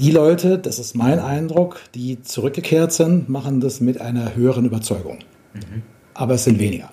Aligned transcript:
Die 0.00 0.12
Leute, 0.12 0.60
das 0.60 0.78
ist 0.78 0.94
mein 0.94 1.18
Eindruck, 1.18 1.80
die 1.92 2.22
zurückgekehrt 2.22 2.92
sind, 2.92 3.28
machen 3.28 3.58
das 3.58 3.80
mit 3.80 4.00
einer 4.00 4.36
höheren 4.36 4.64
Überzeugung. 4.64 5.18
Mhm. 5.54 5.82
Aber 6.14 6.34
es 6.34 6.44
sind 6.44 6.60
weniger. 6.60 6.92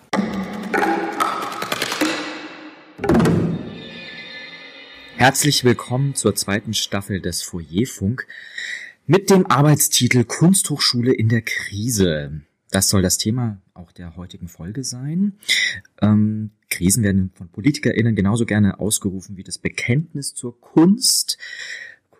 Herzlich 5.18 5.63
willkommen 5.63 6.15
zur 6.15 6.33
zweiten 6.33 6.73
Staffel 6.73 7.21
des 7.21 7.44
Foyerfunk 7.44 8.26
mit 9.06 9.29
dem 9.29 9.46
Arbeitstitel 9.46 10.24
Kunsthochschule 10.24 11.13
in 11.13 11.29
der 11.29 11.44
Krise. 11.44 12.42
Das 12.72 12.90
soll 12.90 13.03
das 13.03 13.19
Thema 13.19 13.62
auch 13.76 13.92
der 13.92 14.15
heutigen 14.15 14.47
Folge 14.47 14.83
sein. 14.83 15.33
Ähm, 16.02 16.49
Krisen 16.72 17.03
werden 17.03 17.30
von 17.35 17.49
PolitikerInnen 17.49 18.16
genauso 18.16 18.48
gerne 18.48 18.80
ausgerufen 18.80 19.38
wie 19.38 19.44
das 19.44 19.59
Bekenntnis 19.59 20.34
zur 20.34 20.59
Kunst. 20.59 21.38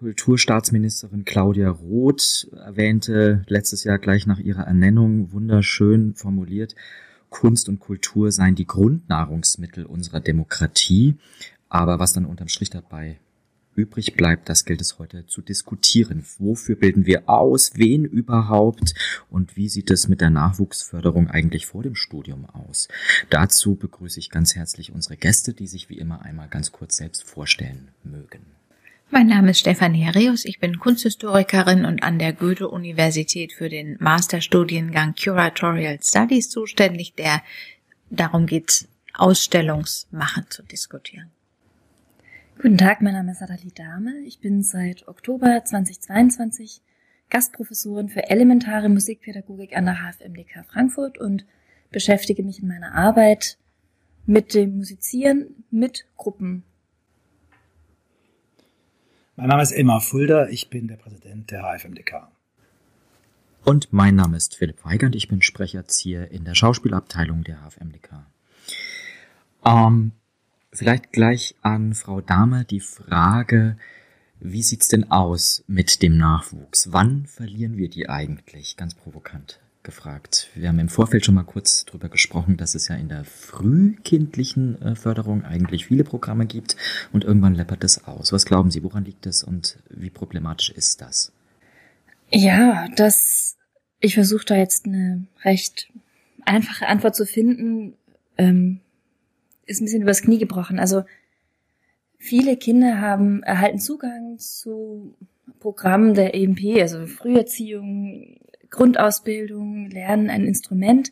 Kulturstaatsministerin 0.06 1.26
Claudia 1.26 1.72
Roth 1.72 2.48
erwähnte 2.64 3.44
letztes 3.48 3.84
Jahr 3.86 3.98
gleich 3.98 4.28
nach 4.28 4.38
ihrer 4.38 4.62
Ernennung 4.62 5.32
wunderschön 5.32 6.14
formuliert, 6.14 6.76
Kunst 7.32 7.70
und 7.70 7.80
Kultur 7.80 8.32
seien 8.32 8.54
die 8.54 8.68
Grundnahrungsmittel 8.68 9.84
unserer 9.84 10.20
Demokratie. 10.20 11.16
Aber 11.70 11.98
was 11.98 12.14
dann 12.14 12.26
unterm 12.26 12.50
Strich 12.50 12.70
dabei 12.70 13.18
übrig 13.74 14.14
bleibt, 14.14 14.48
das 14.48 14.66
gilt 14.66 14.80
es 14.80 15.00
heute 15.00 15.26
zu 15.26 15.42
diskutieren. 15.42 16.24
Wofür 16.38 16.76
bilden 16.76 17.08
wir 17.08 17.28
aus? 17.28 17.72
Wen 17.74 18.06
überhaupt? 18.06 18.94
Und 19.32 19.58
wie 19.58 19.70
sieht 19.70 19.90
es 19.90 20.08
mit 20.08 20.22
der 20.22 20.30
Nachwuchsförderung 20.30 21.32
eigentlich 21.32 21.66
vor 21.66 21.82
dem 21.82 21.96
Studium 21.96 22.46
aus? 22.46 22.90
Dazu 23.32 23.74
begrüße 23.74 24.20
ich 24.20 24.30
ganz 24.30 24.56
herzlich 24.56 24.92
unsere 24.94 25.18
Gäste, 25.18 25.56
die 25.56 25.66
sich 25.66 25.90
wie 25.90 25.98
immer 25.98 26.22
einmal 26.22 26.48
ganz 26.48 26.72
kurz 26.72 26.96
selbst 26.98 27.24
vorstellen 27.24 27.88
mögen. 28.04 28.46
Mein 29.12 29.28
Name 29.28 29.52
ist 29.52 29.60
Stefanie 29.60 30.04
Herrius, 30.04 30.46
ich 30.46 30.60
bin 30.60 30.80
Kunsthistorikerin 30.80 31.86
und 31.86 32.02
an 32.02 32.18
der 32.18 32.34
Goethe-Universität 32.34 33.54
für 33.54 33.70
den 33.70 33.98
Masterstudiengang 34.00 35.14
Curatorial 35.14 36.00
Studies 36.02 36.50
zuständig, 36.50 37.14
der 37.14 37.44
darum 38.10 38.48
geht, 38.48 38.88
Ausstellungsmachen 39.14 40.46
zu 40.50 40.64
diskutieren. 40.64 41.30
Guten 42.56 42.80
Tag, 42.80 43.04
mein 43.04 43.14
Name 43.14 43.32
ist 43.32 43.44
Adali 43.44 43.72
Dahme. 43.76 44.16
Ich 44.26 44.40
bin 44.40 44.64
seit 44.64 45.08
Oktober 45.08 45.64
2022 45.64 46.82
Gastprofessorin 47.30 48.10
für 48.10 48.28
elementare 48.30 48.90
Musikpädagogik 48.90 49.78
an 49.78 49.86
der 49.86 49.98
HFMDK 49.98 50.66
Frankfurt 50.66 51.20
und 51.20 51.46
beschäftige 51.92 52.42
mich 52.44 52.60
in 52.60 52.68
meiner 52.68 52.96
Arbeit 52.96 53.60
mit 54.26 54.56
dem 54.56 54.78
Musizieren 54.78 55.64
mit 55.70 56.06
Gruppen 56.18 56.64
mein 59.36 59.48
Name 59.50 59.64
ist 59.64 59.72
Elmar 59.72 60.02
Fulda, 60.02 60.48
ich 60.48 60.70
bin 60.70 60.88
der 60.88 60.96
Präsident 60.96 61.52
der 61.52 61.64
HFMDK. 61.64 62.28
Und 63.64 63.92
mein 63.92 64.16
Name 64.16 64.38
ist 64.38 64.56
Philipp 64.56 64.86
Weigand, 64.86 65.16
ich 65.16 65.28
bin 65.28 65.42
Sprecherzieher 65.42 66.32
in 66.32 66.46
der 66.46 66.56
Schauspielabteilung 66.56 67.44
der 67.44 67.58
HFMDK. 67.58 68.26
Ähm, 69.66 70.12
vielleicht 70.72 71.12
gleich 71.12 71.56
an 71.62 71.96
Frau 71.96 72.22
Dahme 72.22 72.64
die 72.66 72.80
Frage, 72.80 73.78
wie 74.40 74.64
sieht's 74.64 74.88
denn 74.88 75.12
aus 75.12 75.64
mit 75.68 76.02
dem 76.02 76.18
Nachwuchs? 76.18 76.92
Wann 76.92 77.26
verlieren 77.26 77.78
wir 77.78 77.90
die 77.90 78.08
eigentlich? 78.08 78.78
Ganz 78.78 78.94
provokant 78.94 79.60
gefragt. 79.86 80.50
Wir 80.56 80.68
haben 80.68 80.80
im 80.80 80.90
Vorfeld 80.90 81.26
schon 81.26 81.36
mal 81.36 81.44
kurz 81.44 81.86
drüber 81.86 82.10
gesprochen, 82.10 82.58
dass 82.58 82.76
es 82.76 82.90
ja 82.90 82.96
in 82.96 83.08
der 83.08 83.24
frühkindlichen 83.24 84.82
äh, 84.82 84.96
Förderung 84.96 85.46
eigentlich 85.46 85.86
viele 85.86 86.04
Programme 86.04 86.46
gibt 86.46 86.76
und 87.14 87.24
irgendwann 87.24 87.56
läppert 87.56 87.86
es 87.86 88.06
aus. 88.06 88.34
Was 88.34 88.46
glauben 88.46 88.72
Sie, 88.72 88.84
woran 88.84 89.06
liegt 89.06 89.26
es 89.26 89.44
und 89.44 89.78
wie 89.90 90.10
problematisch 90.10 90.70
ist 90.72 91.00
das? 91.02 91.32
Ja, 92.32 92.90
das, 92.98 93.56
ich 94.02 94.16
versuche 94.16 94.46
da 94.46 94.56
jetzt 94.56 94.86
eine 94.86 95.26
recht 95.44 95.92
einfache 96.44 96.88
Antwort 96.88 97.16
zu 97.16 97.26
finden, 97.26 97.94
ähm, 98.38 98.82
ist 99.66 99.82
ein 99.82 99.86
bisschen 99.86 100.02
übers 100.02 100.22
Knie 100.22 100.38
gebrochen. 100.38 100.80
Also 100.80 101.06
viele 102.18 102.58
Kinder 102.58 103.00
haben 103.00 103.44
erhalten 103.44 103.80
Zugang 103.80 104.38
zu 104.38 105.16
Programmen 105.60 106.14
der 106.14 106.36
EMP, 106.36 106.82
also 106.82 107.06
Früherziehung, 107.08 108.38
Grundausbildung, 108.76 109.90
lernen 109.90 110.30
ein 110.30 110.46
Instrument 110.46 111.12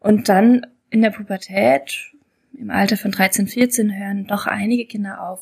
und 0.00 0.28
dann 0.28 0.66
in 0.90 1.02
der 1.02 1.10
Pubertät, 1.10 2.12
im 2.58 2.70
Alter 2.70 2.96
von 2.96 3.12
13, 3.12 3.46
14, 3.46 3.98
hören 3.98 4.26
doch 4.26 4.46
einige 4.46 4.86
Kinder 4.86 5.22
auf. 5.26 5.40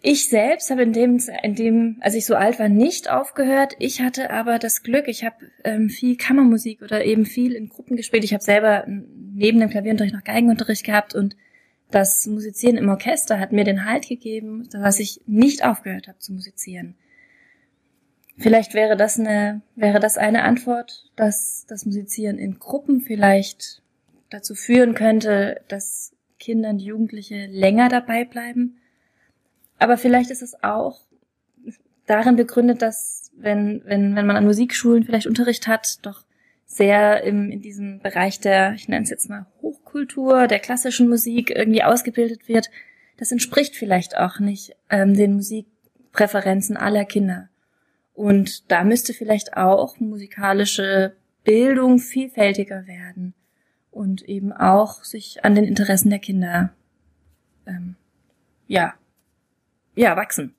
Ich 0.00 0.28
selbst 0.28 0.70
habe 0.70 0.82
in 0.82 0.92
dem, 0.92 1.20
in 1.42 1.54
dem, 1.54 1.96
als 2.00 2.14
ich 2.14 2.24
so 2.24 2.34
alt 2.34 2.58
war, 2.58 2.68
nicht 2.68 3.10
aufgehört. 3.10 3.74
Ich 3.78 4.00
hatte 4.00 4.30
aber 4.30 4.58
das 4.58 4.82
Glück, 4.82 5.08
ich 5.08 5.24
habe 5.24 5.36
ähm, 5.64 5.88
viel 5.88 6.16
Kammermusik 6.16 6.82
oder 6.82 7.04
eben 7.04 7.26
viel 7.26 7.54
in 7.54 7.68
Gruppen 7.68 7.96
gespielt. 7.96 8.24
Ich 8.24 8.32
habe 8.32 8.42
selber 8.42 8.84
neben 8.86 9.60
dem 9.60 9.70
Klavierunterricht 9.70 10.14
noch 10.14 10.24
Geigenunterricht 10.24 10.84
gehabt 10.84 11.14
und 11.14 11.36
das 11.90 12.26
Musizieren 12.26 12.76
im 12.76 12.88
Orchester 12.88 13.40
hat 13.40 13.52
mir 13.52 13.64
den 13.64 13.84
Halt 13.86 14.08
gegeben, 14.08 14.68
dass 14.70 15.00
ich 15.00 15.20
nicht 15.26 15.64
aufgehört 15.64 16.06
habe 16.06 16.18
zu 16.18 16.32
musizieren. 16.32 16.96
Vielleicht 18.38 18.72
wäre 18.74 18.96
das 18.96 19.18
eine, 19.18 19.62
wäre 19.74 19.98
das 19.98 20.16
eine 20.16 20.44
Antwort, 20.44 21.10
dass 21.16 21.66
das 21.66 21.84
Musizieren 21.84 22.38
in 22.38 22.60
Gruppen 22.60 23.00
vielleicht 23.00 23.82
dazu 24.30 24.54
führen 24.54 24.94
könnte, 24.94 25.60
dass 25.66 26.12
Kinder 26.38 26.70
und 26.70 26.78
Jugendliche 26.78 27.46
länger 27.46 27.88
dabei 27.88 28.24
bleiben. 28.24 28.78
Aber 29.78 29.98
vielleicht 29.98 30.30
ist 30.30 30.42
es 30.42 30.62
auch 30.62 31.00
darin 32.06 32.36
begründet, 32.36 32.80
dass 32.80 33.32
wenn, 33.36 33.82
wenn, 33.84 34.14
wenn 34.14 34.26
man 34.26 34.36
an 34.36 34.44
Musikschulen 34.44 35.04
vielleicht 35.04 35.26
Unterricht 35.26 35.66
hat, 35.66 36.04
doch 36.06 36.24
sehr 36.66 37.24
im, 37.24 37.50
in 37.50 37.60
diesem 37.60 37.98
Bereich 38.00 38.38
der, 38.38 38.74
ich 38.74 38.88
nenne 38.88 39.02
es 39.02 39.10
jetzt 39.10 39.28
mal 39.28 39.46
Hochkultur, 39.62 40.46
der 40.46 40.60
klassischen 40.60 41.08
Musik 41.08 41.50
irgendwie 41.50 41.82
ausgebildet 41.82 42.46
wird, 42.46 42.70
das 43.16 43.32
entspricht 43.32 43.74
vielleicht 43.74 44.16
auch 44.16 44.38
nicht 44.38 44.76
ähm, 44.90 45.14
den 45.14 45.34
Musikpräferenzen 45.34 46.76
aller 46.76 47.04
Kinder. 47.04 47.48
Und 48.18 48.72
da 48.72 48.82
müsste 48.82 49.14
vielleicht 49.14 49.56
auch 49.56 50.00
musikalische 50.00 51.14
Bildung 51.44 52.00
vielfältiger 52.00 52.88
werden 52.88 53.32
und 53.92 54.22
eben 54.22 54.52
auch 54.52 55.04
sich 55.04 55.44
an 55.44 55.54
den 55.54 55.62
Interessen 55.62 56.10
der 56.10 56.18
Kinder 56.18 56.72
ähm, 57.64 57.94
ja 58.66 58.94
ja 59.94 60.16
wachsen. 60.16 60.56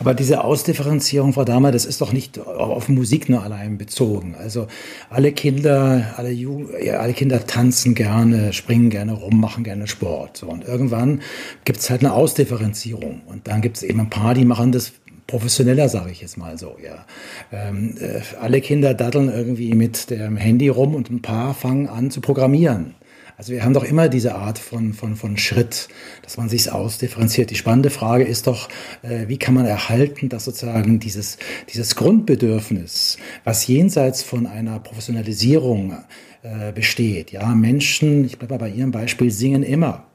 Aber 0.00 0.14
diese 0.14 0.42
Ausdifferenzierung, 0.44 1.34
Frau 1.34 1.44
Dahmer, 1.44 1.72
das 1.72 1.84
ist 1.84 2.00
doch 2.00 2.14
nicht 2.14 2.38
auf 2.38 2.88
Musik 2.88 3.28
nur 3.28 3.42
allein 3.42 3.76
bezogen. 3.76 4.34
Also 4.34 4.66
alle 5.10 5.30
Kinder, 5.32 6.14
alle, 6.16 6.30
Jugend, 6.30 6.70
ja, 6.82 7.00
alle 7.00 7.12
Kinder 7.12 7.46
tanzen 7.46 7.94
gerne, 7.94 8.54
springen 8.54 8.88
gerne 8.88 9.12
rum, 9.12 9.38
machen 9.38 9.62
gerne 9.62 9.86
Sport. 9.86 10.38
So, 10.38 10.48
und 10.48 10.64
irgendwann 10.64 11.20
gibt 11.66 11.80
es 11.80 11.90
halt 11.90 12.00
eine 12.00 12.14
Ausdifferenzierung. 12.14 13.20
Und 13.26 13.46
dann 13.46 13.60
gibt 13.60 13.76
es 13.76 13.82
eben 13.82 14.00
ein 14.00 14.08
paar, 14.08 14.32
die 14.32 14.46
machen 14.46 14.72
das 14.72 14.90
professioneller, 15.30 15.88
sage 15.88 16.10
ich 16.10 16.20
jetzt 16.20 16.36
mal 16.36 16.58
so. 16.58 16.76
Ja. 16.82 17.06
Ähm, 17.52 17.94
äh, 18.00 18.20
alle 18.40 18.60
Kinder 18.60 18.94
daddeln 18.94 19.28
irgendwie 19.28 19.74
mit 19.74 20.10
dem 20.10 20.36
Handy 20.36 20.68
rum 20.68 20.94
und 20.94 21.08
ein 21.10 21.22
paar 21.22 21.54
fangen 21.54 21.88
an 21.88 22.10
zu 22.10 22.20
programmieren. 22.20 22.94
Also 23.38 23.52
wir 23.52 23.64
haben 23.64 23.72
doch 23.72 23.84
immer 23.84 24.10
diese 24.10 24.34
Art 24.34 24.58
von, 24.58 24.92
von, 24.92 25.16
von 25.16 25.38
Schritt, 25.38 25.88
dass 26.22 26.36
man 26.36 26.50
sich 26.50 26.70
ausdifferenziert. 26.70 27.48
Die 27.50 27.54
spannende 27.54 27.88
Frage 27.88 28.24
ist 28.24 28.46
doch, 28.46 28.68
äh, 29.02 29.28
wie 29.28 29.38
kann 29.38 29.54
man 29.54 29.64
erhalten, 29.64 30.28
dass 30.28 30.44
sozusagen 30.44 30.98
dieses, 31.00 31.38
dieses 31.72 31.96
Grundbedürfnis, 31.96 33.16
was 33.44 33.66
jenseits 33.66 34.22
von 34.22 34.46
einer 34.46 34.78
Professionalisierung 34.80 35.96
äh, 36.42 36.72
besteht, 36.72 37.30
ja, 37.30 37.54
Menschen, 37.54 38.26
ich 38.26 38.36
bleibe 38.36 38.58
bei 38.58 38.68
Ihrem 38.68 38.90
Beispiel, 38.90 39.30
singen 39.30 39.62
immer. 39.62 40.06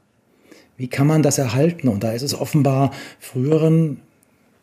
Wie 0.78 0.88
kann 0.88 1.08
man 1.08 1.24
das 1.24 1.38
erhalten? 1.38 1.88
Und 1.88 2.04
da 2.04 2.12
ist 2.12 2.22
es 2.22 2.36
offenbar 2.36 2.92
früheren 3.20 4.02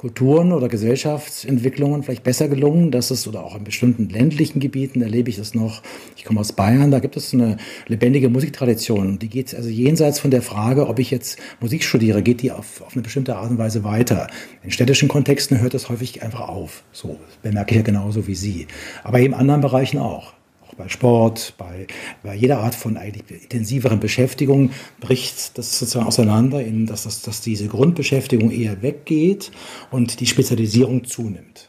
Kulturen 0.03 0.51
oder 0.51 0.69
Gesellschaftsentwicklungen 0.69 2.03
vielleicht 2.03 2.25
besser 2.25 2.49
gelungen. 2.49 2.91
dass 2.91 3.13
es, 3.13 3.29
oder 3.29 3.45
auch 3.45 3.55
in 3.55 3.63
bestimmten 3.63 4.09
ländlichen 4.09 4.59
Gebieten 4.59 5.01
erlebe 5.01 5.31
ich 5.31 5.37
das 5.37 5.55
noch. 5.55 5.81
Ich 6.17 6.25
komme 6.25 6.41
aus 6.41 6.55
Bayern, 6.55 6.91
da 6.91 6.99
gibt 6.99 7.17
es 7.17 7.33
eine 7.33 7.57
lebendige 7.87 8.29
Musiktradition. 8.29 9.21
Die 9.21 9.29
geht 9.29 9.55
also 9.55 9.69
jenseits 9.69 10.19
von 10.19 10.33
der 10.33 10.43
Frage, 10.43 10.89
ob 10.89 10.99
ich 10.99 11.13
jetzt 11.13 11.39
Musik 11.61 11.85
studiere, 11.85 12.21
geht 12.21 12.43
die 12.43 12.51
auf, 12.51 12.83
auf 12.83 12.95
eine 12.95 13.03
bestimmte 13.03 13.37
Art 13.37 13.49
und 13.49 13.59
Weise 13.59 13.85
weiter. 13.85 14.27
In 14.65 14.73
städtischen 14.73 15.07
Kontexten 15.07 15.61
hört 15.61 15.73
das 15.73 15.89
häufig 15.89 16.21
einfach 16.21 16.49
auf. 16.49 16.83
So 16.91 17.21
bemerke 17.43 17.71
ich 17.71 17.77
ja 17.77 17.83
genauso 17.85 18.27
wie 18.27 18.35
Sie. 18.35 18.67
Aber 19.05 19.21
in 19.21 19.35
anderen 19.35 19.61
Bereichen 19.61 19.99
auch 19.99 20.33
bei 20.77 20.89
Sport, 20.89 21.55
bei, 21.59 21.87
bei 22.23 22.35
jeder 22.35 22.61
Art 22.61 22.75
von 22.75 22.97
eigentlich 22.97 23.43
intensiveren 23.43 24.01
Beschäftigung 24.01 24.71
bricht 25.01 25.59
das 25.59 25.79
sozusagen 25.79 26.07
auseinander, 26.07 26.63
in, 26.63 26.87
dass, 26.87 27.05
dass, 27.05 27.23
dass 27.23 27.41
diese 27.41 27.69
Grundbeschäftigung 27.69 28.51
eher 28.51 28.83
weggeht 28.83 29.51
und 29.91 30.21
die 30.21 30.27
Spezialisierung 30.27 31.05
zunimmt. 31.05 31.69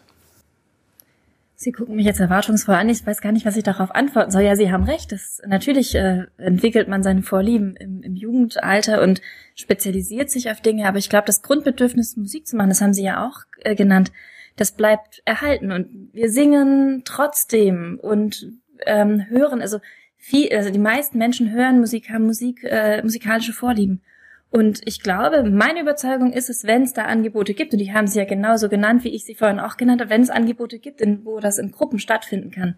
Sie 1.64 1.72
gucken 1.72 1.96
mich 1.96 2.06
jetzt 2.06 2.20
erwartungsvoll 2.20 2.76
an. 2.76 2.90
Ich 2.90 3.08
weiß 3.08 3.22
gar 3.22 3.32
nicht, 3.32 3.46
was 3.46 3.56
ich 3.56 3.64
darauf 3.64 3.96
antworten 3.96 4.32
soll. 4.32 4.42
Ja, 4.42 4.56
Sie 4.56 4.72
haben 4.72 4.84
recht. 4.84 5.14
Das, 5.14 5.42
natürlich 5.48 5.96
äh, 5.96 6.26
entwickelt 6.38 6.90
man 6.90 7.04
seine 7.04 7.24
Vorlieben 7.24 7.78
im, 7.78 8.02
im 8.04 8.16
Jugendalter 8.16 9.02
und 9.02 9.22
spezialisiert 9.56 10.30
sich 10.30 10.52
auf 10.52 10.60
Dinge. 10.60 10.88
Aber 10.88 10.98
ich 10.98 11.10
glaube, 11.10 11.26
das 11.26 11.42
Grundbedürfnis, 11.42 12.18
Musik 12.18 12.48
zu 12.48 12.58
machen, 12.58 12.70
das 12.70 12.82
haben 12.82 12.94
Sie 12.94 13.04
ja 13.04 13.26
auch 13.26 13.44
äh, 13.60 13.76
genannt, 13.76 14.12
das 14.58 14.74
bleibt 14.74 15.22
erhalten. 15.24 15.72
Und 15.72 16.10
wir 16.12 16.30
singen 16.30 17.04
trotzdem 17.06 17.98
und 18.02 18.52
ähm, 18.85 19.25
hören. 19.30 19.62
Also 19.62 19.80
viel, 20.18 20.56
also 20.56 20.69
die 20.69 20.80
meisten 20.80 21.18
Menschen 21.18 21.51
hören 21.51 21.80
Musik, 21.80 22.09
haben 22.09 22.25
Musik, 22.25 22.63
äh, 22.63 23.01
musikalische 23.03 23.53
Vorlieben. 23.53 24.01
Und 24.50 24.81
ich 24.85 25.01
glaube, 25.01 25.44
meine 25.50 25.81
Überzeugung 25.81 26.31
ist 26.31 26.50
es, 26.50 26.63
wenn 26.63 26.83
es 26.83 26.94
da 26.94 27.06
Angebote 27.06 27.56
gibt, 27.56 27.74
und 27.74 27.80
die 27.80 27.91
haben 27.91 28.06
sie 28.06 28.19
ja 28.19 28.25
genauso 28.25 28.69
genannt, 28.69 29.03
wie 29.03 29.09
ich 29.09 29.25
sie 29.25 29.33
vorhin 29.33 29.59
auch 29.59 29.77
genannt 29.77 30.00
habe, 30.00 30.12
wenn 30.12 30.21
es 30.21 30.30
Angebote 30.30 30.77
gibt, 30.77 31.01
in, 31.01 31.25
wo 31.25 31.39
das 31.39 31.57
in 31.57 31.71
Gruppen 31.71 31.97
stattfinden 31.97 32.51
kann, 32.51 32.75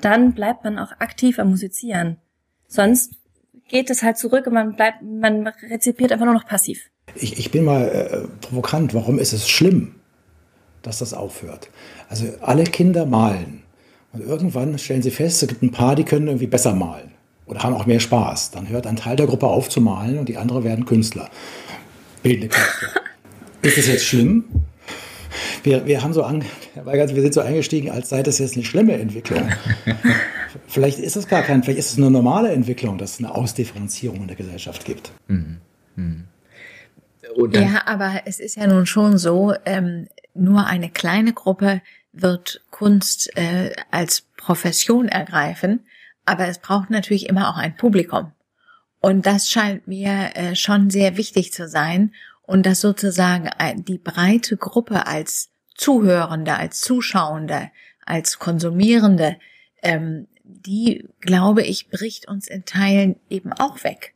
dann 0.00 0.32
bleibt 0.32 0.64
man 0.64 0.78
auch 0.78 0.92
aktiv 0.98 1.38
am 1.38 1.50
Musizieren. 1.50 2.16
Sonst 2.68 3.16
geht 3.68 3.90
es 3.90 4.02
halt 4.02 4.16
zurück 4.16 4.46
und 4.46 4.54
man 4.54 4.76
bleibt, 4.76 5.02
man 5.02 5.46
rezipiert 5.46 6.10
einfach 6.10 6.24
nur 6.24 6.34
noch 6.34 6.46
passiv. 6.46 6.90
Ich, 7.14 7.38
ich 7.38 7.50
bin 7.50 7.64
mal 7.64 7.88
äh, 7.88 8.46
provokant. 8.46 8.94
Warum 8.94 9.18
ist 9.18 9.32
es 9.32 9.48
schlimm, 9.48 9.96
dass 10.82 11.00
das 11.00 11.12
aufhört? 11.12 11.68
Also 12.08 12.26
alle 12.40 12.64
Kinder 12.64 13.04
malen. 13.04 13.62
Und 14.12 14.20
irgendwann 14.22 14.78
stellen 14.78 15.02
sie 15.02 15.10
fest, 15.10 15.42
es 15.42 15.48
gibt 15.48 15.62
ein 15.62 15.70
paar, 15.70 15.94
die 15.94 16.04
können 16.04 16.26
irgendwie 16.26 16.46
besser 16.46 16.74
malen 16.74 17.12
oder 17.46 17.62
haben 17.62 17.74
auch 17.74 17.86
mehr 17.86 18.00
Spaß. 18.00 18.50
Dann 18.50 18.68
hört 18.68 18.86
ein 18.86 18.96
Teil 18.96 19.16
der 19.16 19.26
Gruppe 19.26 19.46
auf 19.46 19.68
zu 19.68 19.80
malen 19.80 20.18
und 20.18 20.28
die 20.28 20.36
andere 20.36 20.64
werden 20.64 20.84
Künstler. 20.84 21.28
Bildende 22.22 22.48
Künstler. 22.48 22.90
Ist 23.62 23.78
das 23.78 23.86
jetzt 23.86 24.04
schlimm? 24.04 24.44
Wir, 25.62 25.84
wir 25.86 26.02
haben 26.02 26.14
so 26.14 26.22
an, 26.22 26.42
Herr 26.74 26.86
Weigert, 26.86 27.14
wir 27.14 27.20
sind 27.22 27.34
so 27.34 27.40
eingestiegen, 27.40 27.90
als 27.90 28.08
sei 28.08 28.22
das 28.22 28.38
jetzt 28.38 28.54
eine 28.54 28.64
schlimme 28.64 28.94
Entwicklung. 28.94 29.48
vielleicht 30.66 30.98
ist 30.98 31.16
es 31.16 31.28
gar 31.28 31.42
kein, 31.42 31.62
vielleicht 31.62 31.78
ist 31.78 31.92
es 31.92 31.98
eine 31.98 32.10
normale 32.10 32.50
Entwicklung, 32.50 32.96
dass 32.96 33.12
es 33.12 33.18
eine 33.18 33.34
Ausdifferenzierung 33.34 34.22
in 34.22 34.26
der 34.28 34.36
Gesellschaft 34.36 34.86
gibt. 34.86 35.12
Mhm. 35.28 35.58
Mhm. 35.96 36.24
Ja, 37.52 37.82
aber 37.86 38.22
es 38.24 38.40
ist 38.40 38.56
ja 38.56 38.66
nun 38.66 38.86
schon 38.86 39.18
so, 39.18 39.54
ähm, 39.66 40.08
nur 40.34 40.66
eine 40.66 40.88
kleine 40.88 41.32
Gruppe 41.32 41.82
wird 42.12 42.62
Kunst 42.70 43.36
äh, 43.36 43.72
als 43.90 44.22
Profession 44.36 45.08
ergreifen 45.08 45.84
aber 46.30 46.46
es 46.46 46.58
braucht 46.58 46.90
natürlich 46.90 47.28
immer 47.28 47.50
auch 47.50 47.56
ein 47.56 47.76
Publikum. 47.76 48.30
Und 49.00 49.26
das 49.26 49.50
scheint 49.50 49.88
mir 49.88 50.30
äh, 50.34 50.54
schon 50.54 50.88
sehr 50.88 51.16
wichtig 51.16 51.52
zu 51.52 51.66
sein 51.66 52.14
und 52.42 52.66
dass 52.66 52.80
sozusagen 52.80 53.50
die 53.88 53.98
breite 53.98 54.56
Gruppe 54.56 55.06
als 55.08 55.50
Zuhörende, 55.74 56.54
als 56.54 56.80
Zuschauende, 56.82 57.70
als 58.04 58.38
Konsumierende, 58.38 59.38
ähm, 59.82 60.28
die, 60.44 61.08
glaube 61.20 61.62
ich, 61.62 61.88
bricht 61.88 62.28
uns 62.28 62.46
in 62.46 62.64
Teilen 62.64 63.16
eben 63.28 63.52
auch 63.52 63.82
weg. 63.82 64.14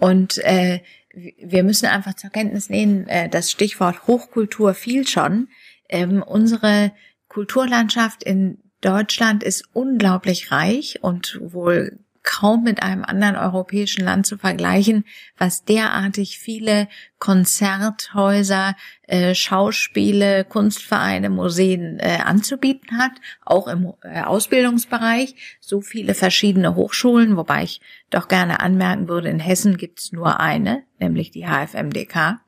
Und 0.00 0.38
äh, 0.38 0.80
wir 1.12 1.62
müssen 1.62 1.86
einfach 1.86 2.14
zur 2.14 2.30
Kenntnis 2.30 2.68
nehmen, 2.68 3.06
äh, 3.06 3.28
das 3.28 3.50
Stichwort 3.50 4.08
Hochkultur 4.08 4.74
fiel 4.74 5.06
schon. 5.06 5.48
Ähm, 5.88 6.22
unsere 6.22 6.92
Kulturlandschaft 7.34 8.22
in 8.22 8.58
Deutschland 8.80 9.42
ist 9.42 9.64
unglaublich 9.72 10.52
reich 10.52 11.00
und 11.02 11.40
wohl 11.42 11.98
kaum 12.22 12.62
mit 12.62 12.80
einem 12.80 13.04
anderen 13.04 13.34
europäischen 13.34 14.04
Land 14.04 14.24
zu 14.24 14.38
vergleichen, 14.38 15.04
was 15.36 15.64
derartig 15.64 16.38
viele 16.38 16.88
Konzerthäuser, 17.18 18.76
äh, 19.02 19.34
Schauspiele, 19.34 20.44
Kunstvereine, 20.44 21.28
Museen 21.28 21.98
äh, 21.98 22.18
anzubieten 22.24 22.98
hat, 22.98 23.12
auch 23.44 23.66
im 23.66 23.92
äh, 24.02 24.22
Ausbildungsbereich. 24.22 25.34
So 25.60 25.80
viele 25.80 26.14
verschiedene 26.14 26.76
Hochschulen, 26.76 27.36
wobei 27.36 27.64
ich 27.64 27.80
doch 28.10 28.28
gerne 28.28 28.60
anmerken 28.60 29.08
würde, 29.08 29.28
in 29.28 29.40
Hessen 29.40 29.76
gibt's 29.76 30.12
nur 30.12 30.38
eine, 30.38 30.84
nämlich 31.00 31.32
die 31.32 31.46
HFMDK. 31.46 32.38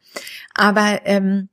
Aber 0.55 1.00
ähm, 1.05 1.49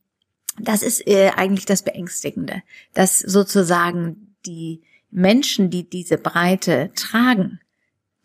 das 0.59 0.83
ist 0.83 1.07
äh, 1.07 1.31
eigentlich 1.35 1.65
das 1.65 1.83
Beängstigende, 1.83 2.61
dass 2.93 3.19
sozusagen 3.19 4.35
die 4.45 4.81
Menschen, 5.11 5.69
die 5.69 5.89
diese 5.89 6.17
Breite 6.17 6.91
tragen, 6.95 7.59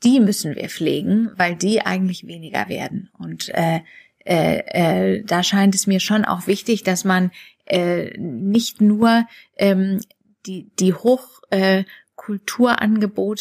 die 0.04 0.20
müssen 0.20 0.54
wir 0.54 0.68
pflegen, 0.68 1.30
weil 1.36 1.56
die 1.56 1.82
eigentlich 1.82 2.26
weniger 2.26 2.68
werden. 2.68 3.10
Und 3.18 3.48
äh, 3.50 3.80
äh, 4.24 4.58
äh, 5.16 5.24
da 5.24 5.42
scheint 5.42 5.74
es 5.74 5.86
mir 5.86 6.00
schon 6.00 6.24
auch 6.24 6.46
wichtig, 6.46 6.82
dass 6.84 7.04
man 7.04 7.30
äh, 7.66 8.16
nicht 8.18 8.80
nur 8.80 9.26
ähm, 9.56 10.00
die, 10.46 10.70
die 10.78 10.94
Hochkulturangebote 10.94 11.50
äh, 11.50 11.84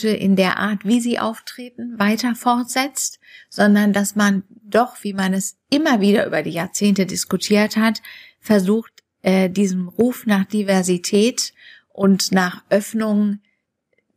in 0.09 0.35
der 0.35 0.57
Art, 0.57 0.85
wie 0.85 0.99
sie 0.99 1.19
auftreten, 1.19 1.97
weiter 1.97 2.35
fortsetzt, 2.35 3.19
sondern 3.49 3.93
dass 3.93 4.15
man 4.15 4.43
doch, 4.63 5.03
wie 5.03 5.13
man 5.13 5.33
es 5.33 5.57
immer 5.69 6.01
wieder 6.01 6.25
über 6.25 6.43
die 6.43 6.51
Jahrzehnte 6.51 7.05
diskutiert 7.05 7.77
hat, 7.77 8.01
versucht, 8.39 8.91
äh, 9.21 9.49
diesem 9.49 9.87
Ruf 9.87 10.25
nach 10.25 10.45
Diversität 10.45 11.53
und 11.89 12.31
nach 12.31 12.63
Öffnung 12.69 13.39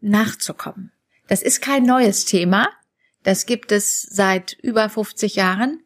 nachzukommen. 0.01 0.93
Das 1.27 1.43
ist 1.43 1.61
kein 1.61 1.85
neues 1.85 2.25
Thema. 2.25 2.69
Das 3.23 3.47
gibt 3.47 3.73
es 3.73 4.03
seit 4.03 4.53
über 4.63 4.89
50 4.89 5.37
Jahren. 5.37 5.83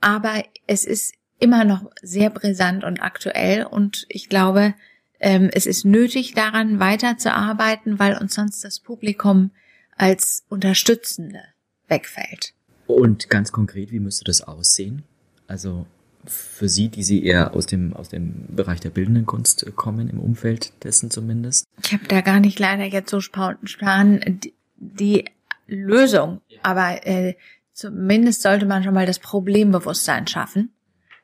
Aber 0.00 0.44
es 0.66 0.84
ist 0.84 1.14
immer 1.38 1.64
noch 1.64 1.90
sehr 2.02 2.30
brisant 2.30 2.84
und 2.84 3.02
aktuell. 3.02 3.64
Und 3.64 4.06
ich 4.08 4.28
glaube, 4.28 4.74
ähm, 5.20 5.50
es 5.52 5.66
ist 5.66 5.84
nötig, 5.84 6.34
daran 6.34 6.80
weiterzuarbeiten, 6.80 7.98
weil 7.98 8.16
uns 8.16 8.34
sonst 8.34 8.64
das 8.64 8.80
Publikum 8.80 9.50
als 9.96 10.44
Unterstützende 10.48 11.40
wegfällt. 11.88 12.52
Und 12.86 13.30
ganz 13.30 13.52
konkret, 13.52 13.90
wie 13.90 14.00
müsste 14.00 14.24
das 14.24 14.42
aussehen? 14.42 15.02
Also 15.48 15.86
für 16.26 16.68
Sie, 16.68 16.88
die 16.88 17.02
Sie 17.02 17.24
eher 17.24 17.54
aus 17.54 17.66
dem, 17.66 17.94
aus 17.94 18.08
dem 18.08 18.46
Bereich 18.48 18.80
der 18.80 18.90
bildenden 18.90 19.26
Kunst 19.26 19.66
kommen, 19.76 20.08
im 20.08 20.20
Umfeld 20.20 20.72
dessen 20.84 21.10
zumindest? 21.10 21.64
Ich 21.82 21.92
habe 21.92 22.06
da 22.08 22.20
gar 22.20 22.40
nicht 22.40 22.58
leider 22.58 22.84
jetzt 22.84 23.10
so 23.10 23.20
spontan 23.20 24.20
die, 24.26 24.54
die 24.76 25.24
Lösung, 25.66 26.40
aber 26.62 27.06
äh, 27.06 27.34
zumindest 27.72 28.42
sollte 28.42 28.66
man 28.66 28.82
schon 28.82 28.94
mal 28.94 29.06
das 29.06 29.18
Problembewusstsein 29.18 30.26
schaffen, 30.26 30.70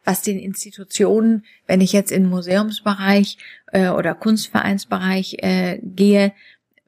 was 0.04 0.22
den 0.22 0.38
Institutionen, 0.38 1.44
wenn 1.66 1.80
ich 1.80 1.92
jetzt 1.92 2.12
in 2.12 2.28
Museumsbereich 2.28 3.38
äh, 3.72 3.88
oder 3.88 4.14
Kunstvereinsbereich 4.14 5.36
äh, 5.38 5.78
gehe, 5.82 6.32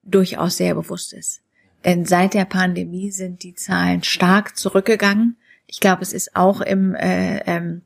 durchaus 0.03 0.57
sehr 0.57 0.75
bewusst 0.75 1.13
ist. 1.13 1.41
Denn 1.85 2.07
seit 2.07 2.35
der 2.35 2.45
Pandemie 2.45 3.11
sind 3.11 3.43
die 3.43 3.55
Zahlen 3.55 4.03
stark 4.03 4.57
zurückgegangen. 4.57 5.37
Ich 5.67 5.81
glaube, 5.81 6.03
es 6.03 6.13
ist 6.13 6.35
auch 6.35 6.61
im 6.61 6.95
äh, 6.95 7.39
ähm, 7.47 7.83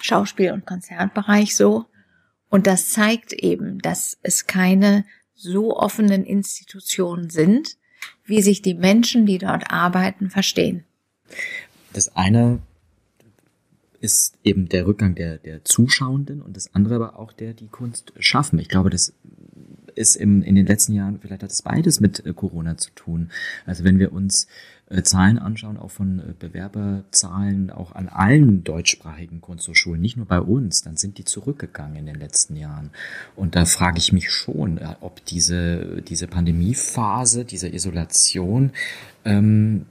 Schauspiel- 0.00 0.52
und 0.52 0.66
Konzertbereich 0.66 1.54
so. 1.56 1.86
Und 2.48 2.66
das 2.66 2.90
zeigt 2.90 3.32
eben, 3.32 3.78
dass 3.80 4.18
es 4.22 4.46
keine 4.46 5.04
so 5.34 5.76
offenen 5.76 6.24
Institutionen 6.24 7.30
sind, 7.30 7.76
wie 8.24 8.40
sich 8.40 8.62
die 8.62 8.74
Menschen, 8.74 9.26
die 9.26 9.38
dort 9.38 9.70
arbeiten, 9.70 10.30
verstehen. 10.30 10.84
Das 11.92 12.16
eine 12.16 12.60
ist 14.06 14.38
eben 14.44 14.68
der 14.68 14.86
Rückgang 14.86 15.16
der, 15.16 15.38
der 15.38 15.64
Zuschauenden 15.64 16.40
und 16.40 16.56
das 16.56 16.72
andere 16.74 16.94
aber 16.94 17.18
auch 17.18 17.32
der, 17.32 17.54
die 17.54 17.66
Kunst 17.66 18.12
schaffen. 18.20 18.60
Ich 18.60 18.68
glaube, 18.68 18.88
das 18.88 19.12
ist 19.96 20.14
im, 20.14 20.42
in 20.42 20.54
den 20.54 20.66
letzten 20.66 20.92
Jahren, 20.92 21.18
vielleicht 21.20 21.42
hat 21.42 21.50
es 21.50 21.62
beides 21.62 21.98
mit 21.98 22.24
äh, 22.24 22.32
Corona 22.32 22.76
zu 22.76 22.90
tun. 22.90 23.30
Also 23.64 23.82
wenn 23.82 23.98
wir 23.98 24.12
uns 24.12 24.46
äh, 24.90 25.02
Zahlen 25.02 25.40
anschauen, 25.40 25.76
auch 25.76 25.90
von 25.90 26.20
äh, 26.20 26.34
Bewerberzahlen, 26.38 27.70
auch 27.70 27.96
an 27.96 28.08
allen 28.08 28.62
deutschsprachigen 28.62 29.40
Kunsthochschulen, 29.40 30.00
nicht 30.00 30.16
nur 30.16 30.26
bei 30.26 30.40
uns, 30.40 30.82
dann 30.82 30.96
sind 30.96 31.18
die 31.18 31.24
zurückgegangen 31.24 31.96
in 31.96 32.06
den 32.06 32.20
letzten 32.20 32.54
Jahren. 32.54 32.90
Und 33.34 33.56
da 33.56 33.64
frage 33.64 33.98
ich 33.98 34.12
mich 34.12 34.30
schon, 34.30 34.78
ob 35.00 35.24
diese, 35.24 36.02
diese 36.02 36.28
Pandemiephase, 36.28 37.44
diese 37.44 37.68
Isolation 37.68 38.70
ähm, 39.24 39.86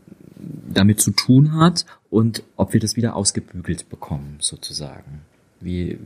damit 0.71 1.01
zu 1.01 1.11
tun 1.11 1.53
hat 1.53 1.85
und 2.15 2.43
ob 2.55 2.71
wir 2.71 2.79
das 2.79 2.95
wieder 2.95 3.13
ausgebügelt 3.13 3.89
bekommen, 3.89 4.37
sozusagen. 4.39 5.23
Wie 5.59 5.97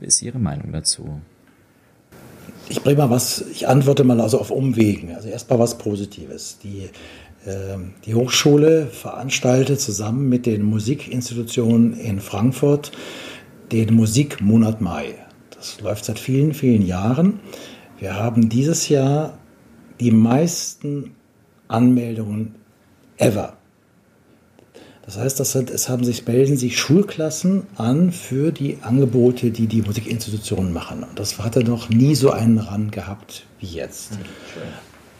ist 0.00 0.20
Ihre 0.20 0.38
Meinung 0.38 0.72
dazu? 0.72 1.22
Ich 2.68 2.82
bringe 2.82 2.98
mal 2.98 3.08
was, 3.08 3.42
ich 3.50 3.66
antworte 3.66 4.04
mal 4.04 4.20
also 4.20 4.38
auf 4.38 4.50
Umwegen. 4.50 5.14
Also 5.14 5.28
erstmal 5.28 5.58
was 5.58 5.78
Positives. 5.78 6.58
Die 6.62 6.90
ähm, 7.46 7.94
die 8.04 8.14
Hochschule 8.14 8.88
veranstaltet 8.88 9.80
zusammen 9.80 10.28
mit 10.28 10.44
den 10.44 10.64
Musikinstitutionen 10.64 11.98
in 11.98 12.20
Frankfurt 12.20 12.92
den 13.72 13.94
Musikmonat 13.94 14.82
Mai. 14.82 15.14
Das 15.56 15.80
läuft 15.80 16.04
seit 16.04 16.18
vielen, 16.18 16.52
vielen 16.52 16.84
Jahren. 16.84 17.40
Wir 17.98 18.16
haben 18.16 18.50
dieses 18.50 18.90
Jahr 18.90 19.38
die 19.98 20.10
meisten 20.10 21.12
Anmeldungen 21.68 22.54
ever. 23.16 23.56
Das 25.04 25.18
heißt, 25.18 25.38
das 25.38 25.52
sind, 25.52 25.70
es 25.70 25.88
haben 25.88 26.02
sich, 26.04 26.26
melden 26.26 26.56
sich 26.56 26.78
Schulklassen 26.78 27.66
an 27.76 28.10
für 28.10 28.52
die 28.52 28.78
Angebote, 28.80 29.50
die 29.50 29.66
die 29.66 29.82
Musikinstitutionen 29.82 30.72
machen. 30.72 31.04
Und 31.04 31.18
das 31.18 31.38
hatte 31.38 31.62
noch 31.62 31.90
nie 31.90 32.14
so 32.14 32.30
einen 32.30 32.58
Rang 32.58 32.90
gehabt 32.90 33.44
wie 33.60 33.66
jetzt. 33.66 34.12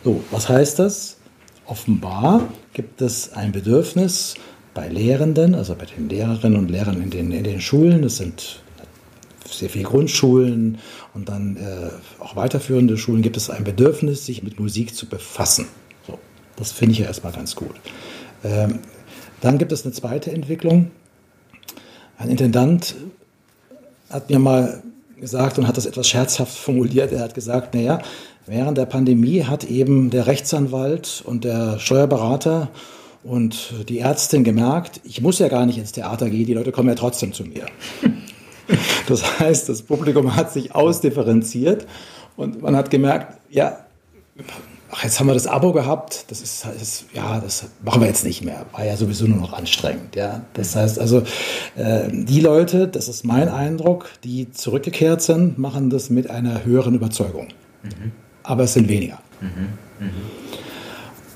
So, 0.03 0.25
was 0.31 0.49
heißt 0.49 0.79
das? 0.79 1.19
Offenbar 1.67 2.49
gibt 2.73 3.03
es 3.03 3.33
ein 3.35 3.53
Bedürfnis 3.53 4.35
bei 4.73 4.89
Lehrenden, 4.89 5.55
also 5.55 5.75
bei 5.75 5.85
den 5.85 6.09
Lehrerinnen 6.09 6.59
und 6.59 6.71
Lehrern 6.71 7.03
in 7.03 7.11
den, 7.11 7.31
in 7.31 7.45
den 7.45 7.61
Schulen. 7.61 8.03
Das 8.03 8.17
sind 8.17 8.63
sehr 9.51 9.69
viele 9.69 9.85
Grundschulen 9.85 10.79
und 11.13 11.29
dann 11.29 11.57
äh, 11.57 12.23
auch 12.23 12.37
weiterführende 12.37 12.97
Schulen 12.97 13.23
gibt 13.23 13.37
es 13.37 13.51
ein 13.51 13.65
Bedürfnis, 13.65 14.27
sich 14.27 14.43
mit 14.43 14.59
Musik 14.59 14.95
zu 14.95 15.07
befassen. 15.07 15.67
So, 16.07 16.19
das 16.57 16.73
finde 16.73 16.93
ich 16.93 16.99
ja 17.01 17.07
erstmal 17.07 17.33
ganz 17.33 17.55
gut. 17.55 17.75
Ähm, 18.43 18.81
dann 19.45 19.59
gibt 19.59 19.73
es 19.73 19.85
eine 19.85 19.93
zweite 19.93 20.33
Entwicklung. 20.33 20.91
Ein 22.17 22.31
Intendant 22.31 22.95
hat 24.09 24.31
mir 24.31 24.39
mal 24.39 24.83
gesagt 25.21 25.59
und 25.59 25.69
hat 25.69 25.77
das 25.77 25.85
etwas 25.85 26.09
scherzhaft 26.09 26.57
formuliert. 26.57 27.13
Er 27.13 27.21
hat 27.21 27.35
gesagt, 27.35 27.75
naja, 27.75 28.01
während 28.47 28.79
der 28.79 28.87
Pandemie 28.87 29.45
hat 29.45 29.65
eben 29.65 30.09
der 30.09 30.27
Rechtsanwalt 30.27 31.23
und 31.27 31.45
der 31.45 31.79
Steuerberater 31.79 32.69
und 33.23 33.75
die 33.89 33.99
Ärztin 33.99 34.45
gemerkt, 34.45 35.03
ich 35.05 35.21
muss 35.21 35.39
ja 35.39 35.49
gar 35.49 35.67
nicht 35.67 35.77
ins 35.77 35.93
Theater 35.93 36.31
gehen, 36.31 36.47
die 36.47 36.55
Leute 36.55 36.73
kommen 36.73 36.89
ja 36.89 36.95
trotzdem 36.95 37.33
zu 37.33 37.45
mir. 37.45 37.67
Das 39.07 39.41
heißt, 39.41 39.69
das 39.69 39.83
Publikum 39.83 40.37
hat 40.37 40.51
sich 40.51 40.75
ausdifferenziert 40.75 41.87
und 42.35 42.63
man 42.63 42.75
hat 42.75 42.91
gemerkt, 42.91 43.37
ja, 43.51 43.81
ach, 44.95 45.03
jetzt 45.03 45.19
haben 45.19 45.27
wir 45.27 45.35
das 45.35 45.47
Abo 45.47 45.73
gehabt, 45.73 46.27
das 46.29 46.41
ist, 46.41 46.65
das, 46.65 47.07
ja, 47.13 47.41
das 47.41 47.67
machen 47.85 48.01
wir 48.01 48.09
jetzt 48.09 48.25
nicht 48.25 48.45
mehr, 48.45 48.67
war 48.73 48.85
ja 48.85 48.97
sowieso 48.97 49.27
nur 49.27 49.39
noch 49.39 49.53
anstrengend, 49.53 50.15
ja. 50.15 50.43
Das 50.55 50.77
heißt 50.77 50.99
also, 50.99 51.23
äh, 51.75 52.09
die 52.13 52.41
Leute, 52.41 52.87
das 52.87 53.09
ist 53.09 53.25
mein 53.25 53.49
Eindruck, 53.49 54.11
die 54.23 54.51
zurückgekehrt 54.53 55.21
sind, 55.21 55.59
machen 55.59 55.91
das 55.91 56.11
mit 56.11 56.31
einer 56.31 56.65
höheren 56.65 56.95
Überzeugung. 56.95 57.49
Mhm. 57.83 58.13
Aber 58.45 58.65
es 58.65 58.75
sind 58.75 58.89
weniger. 58.89 59.19
Mhm. 59.41 60.07
Mhm. 60.07 60.11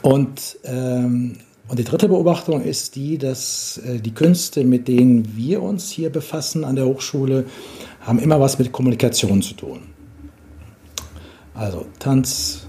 Und 0.02 0.58
ähm, 0.64 1.36
und 1.68 1.78
die 1.78 1.84
dritte 1.84 2.08
Beobachtung 2.08 2.62
ist 2.62 2.96
die, 2.96 3.18
dass 3.18 3.78
äh, 3.84 4.00
die 4.00 4.14
Künste, 4.14 4.64
mit 4.64 4.88
denen 4.88 5.36
wir 5.36 5.60
uns 5.62 5.90
hier 5.90 6.10
befassen 6.10 6.64
an 6.64 6.76
der 6.76 6.86
Hochschule, 6.86 7.44
haben 8.00 8.18
immer 8.18 8.40
was 8.40 8.58
mit 8.58 8.72
Kommunikation 8.72 9.42
zu 9.42 9.52
tun. 9.52 9.80
Also 11.52 11.84
Tanz, 11.98 12.67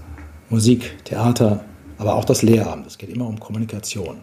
Musik, 0.50 1.04
Theater, 1.04 1.64
aber 1.96 2.16
auch 2.16 2.24
das 2.24 2.42
Lehramt. 2.42 2.86
Es 2.86 2.98
geht 2.98 3.08
immer 3.08 3.26
um 3.26 3.40
Kommunikation. 3.40 4.18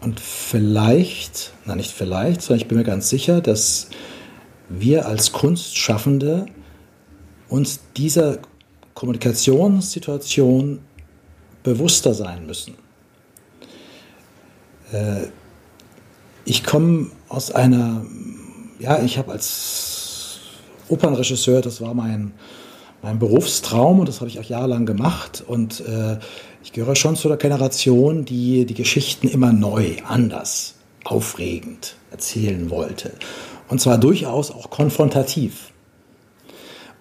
Und 0.00 0.20
vielleicht, 0.20 1.52
na 1.66 1.76
nicht 1.76 1.90
vielleicht, 1.90 2.42
sondern 2.42 2.62
ich 2.62 2.68
bin 2.68 2.78
mir 2.78 2.84
ganz 2.84 3.08
sicher, 3.10 3.40
dass 3.40 3.88
wir 4.68 5.06
als 5.06 5.32
Kunstschaffende 5.32 6.46
uns 7.48 7.80
dieser 7.96 8.38
Kommunikationssituation 8.94 10.80
bewusster 11.62 12.14
sein 12.14 12.46
müssen. 12.46 12.74
Äh, 14.92 15.26
ich 16.44 16.64
komme 16.64 17.10
aus 17.28 17.50
einer, 17.50 18.04
ja, 18.78 19.02
ich 19.02 19.18
habe 19.18 19.32
als 19.32 20.38
Opernregisseur, 20.88 21.60
das 21.60 21.80
war 21.80 21.92
mein, 21.92 22.32
mein 23.02 23.18
Berufstraum 23.18 24.00
und 24.00 24.08
das 24.08 24.20
habe 24.20 24.28
ich 24.28 24.38
auch 24.38 24.44
jahrelang 24.44 24.86
gemacht. 24.86 25.42
Und 25.46 25.80
äh, 25.80 26.18
ich 26.62 26.72
gehöre 26.72 26.96
schon 26.96 27.16
zu 27.16 27.28
der 27.28 27.36
Generation, 27.36 28.24
die 28.24 28.66
die 28.66 28.74
Geschichten 28.74 29.28
immer 29.28 29.52
neu, 29.52 29.96
anders, 30.06 30.74
aufregend 31.04 31.96
erzählen 32.10 32.70
wollte. 32.70 33.12
Und 33.68 33.80
zwar 33.80 33.98
durchaus 33.98 34.50
auch 34.50 34.70
konfrontativ. 34.70 35.72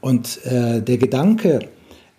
Und 0.02 0.46
äh, 0.46 0.82
der 0.82 0.98
Gedanke, 0.98 1.60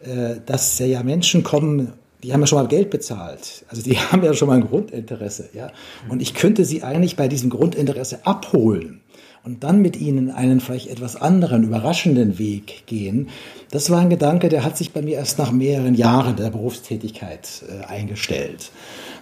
äh, 0.00 0.36
dass 0.44 0.78
ja 0.78 1.02
Menschen 1.02 1.42
kommen 1.42 1.92
die 2.22 2.32
haben 2.32 2.40
ja 2.40 2.46
schon 2.46 2.58
mal 2.58 2.68
Geld 2.68 2.90
bezahlt. 2.90 3.64
Also 3.68 3.82
die 3.82 3.96
haben 3.98 4.24
ja 4.24 4.34
schon 4.34 4.48
mal 4.48 4.56
ein 4.56 4.66
Grundinteresse, 4.66 5.50
ja. 5.52 5.70
Und 6.08 6.20
ich 6.20 6.34
könnte 6.34 6.64
sie 6.64 6.82
eigentlich 6.82 7.16
bei 7.16 7.28
diesem 7.28 7.50
Grundinteresse 7.50 8.26
abholen 8.26 9.00
und 9.44 9.64
dann 9.64 9.80
mit 9.80 9.96
ihnen 9.96 10.30
einen 10.30 10.60
vielleicht 10.60 10.88
etwas 10.88 11.16
anderen, 11.16 11.64
überraschenden 11.64 12.38
Weg 12.38 12.84
gehen. 12.86 13.28
Das 13.70 13.90
war 13.90 14.00
ein 14.00 14.10
Gedanke, 14.10 14.48
der 14.48 14.64
hat 14.64 14.76
sich 14.76 14.92
bei 14.92 15.02
mir 15.02 15.16
erst 15.16 15.38
nach 15.38 15.52
mehreren 15.52 15.94
Jahren 15.94 16.36
der 16.36 16.50
Berufstätigkeit 16.50 17.62
äh, 17.68 17.84
eingestellt. 17.86 18.70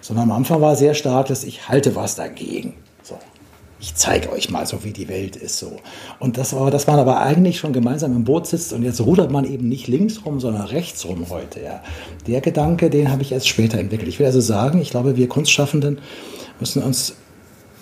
Sondern 0.01 0.29
am 0.29 0.37
Anfang 0.37 0.61
war 0.61 0.75
sehr 0.75 0.93
stark, 0.93 1.27
dass 1.27 1.43
ich 1.43 1.69
halte 1.69 1.95
was 1.95 2.15
dagegen 2.15 2.73
ich 3.79 3.93
zeige 3.93 4.31
euch 4.31 4.49
mal 4.49 4.65
so, 4.65 4.83
wie 4.83 4.91
die 4.91 5.07
Welt 5.07 5.35
ist 5.35 5.59
so. 5.59 5.77
Und 6.19 6.37
das 6.37 6.53
war, 6.53 6.71
dass 6.71 6.87
man 6.87 6.97
aber 6.99 7.19
eigentlich 7.21 7.59
schon 7.59 7.73
gemeinsam 7.73 8.15
im 8.15 8.23
Boot 8.23 8.47
sitzt 8.47 8.73
und 8.73 8.83
jetzt 8.83 9.01
rudert 9.01 9.31
man 9.31 9.45
eben 9.45 9.69
nicht 9.69 9.87
links 9.87 10.25
rum, 10.25 10.39
sondern 10.39 10.63
rechts 10.63 11.05
rum 11.05 11.27
heute. 11.29 11.61
Ja. 11.61 11.83
Der 12.25 12.41
Gedanke, 12.41 12.89
den 12.89 13.11
habe 13.11 13.21
ich 13.21 13.31
erst 13.31 13.47
später 13.47 13.77
entwickelt. 13.77 14.09
Ich 14.09 14.19
will 14.19 14.25
also 14.25 14.41
sagen, 14.41 14.81
ich 14.81 14.89
glaube, 14.89 15.15
wir 15.15 15.29
Kunstschaffenden 15.29 15.99
müssen 16.59 16.81
uns 16.81 17.15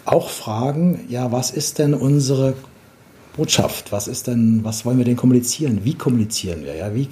auch 0.06 0.30
fragen, 0.30 1.06
ja, 1.10 1.32
was 1.32 1.52
ist 1.52 1.80
denn 1.80 1.94
unsere 1.94 2.54
Botschaft? 3.36 3.92
Was 3.92 4.08
ist 4.08 4.28
denn, 4.28 4.64
was 4.64 4.86
wollen 4.86 4.98
wir 4.98 5.06
denn 5.06 5.16
kommunizieren? 5.16 5.82
Wie 5.84 5.96
kommunizieren 5.96 6.64
wir? 6.64 6.76
Ja, 6.76 6.96
wie, 6.96 7.10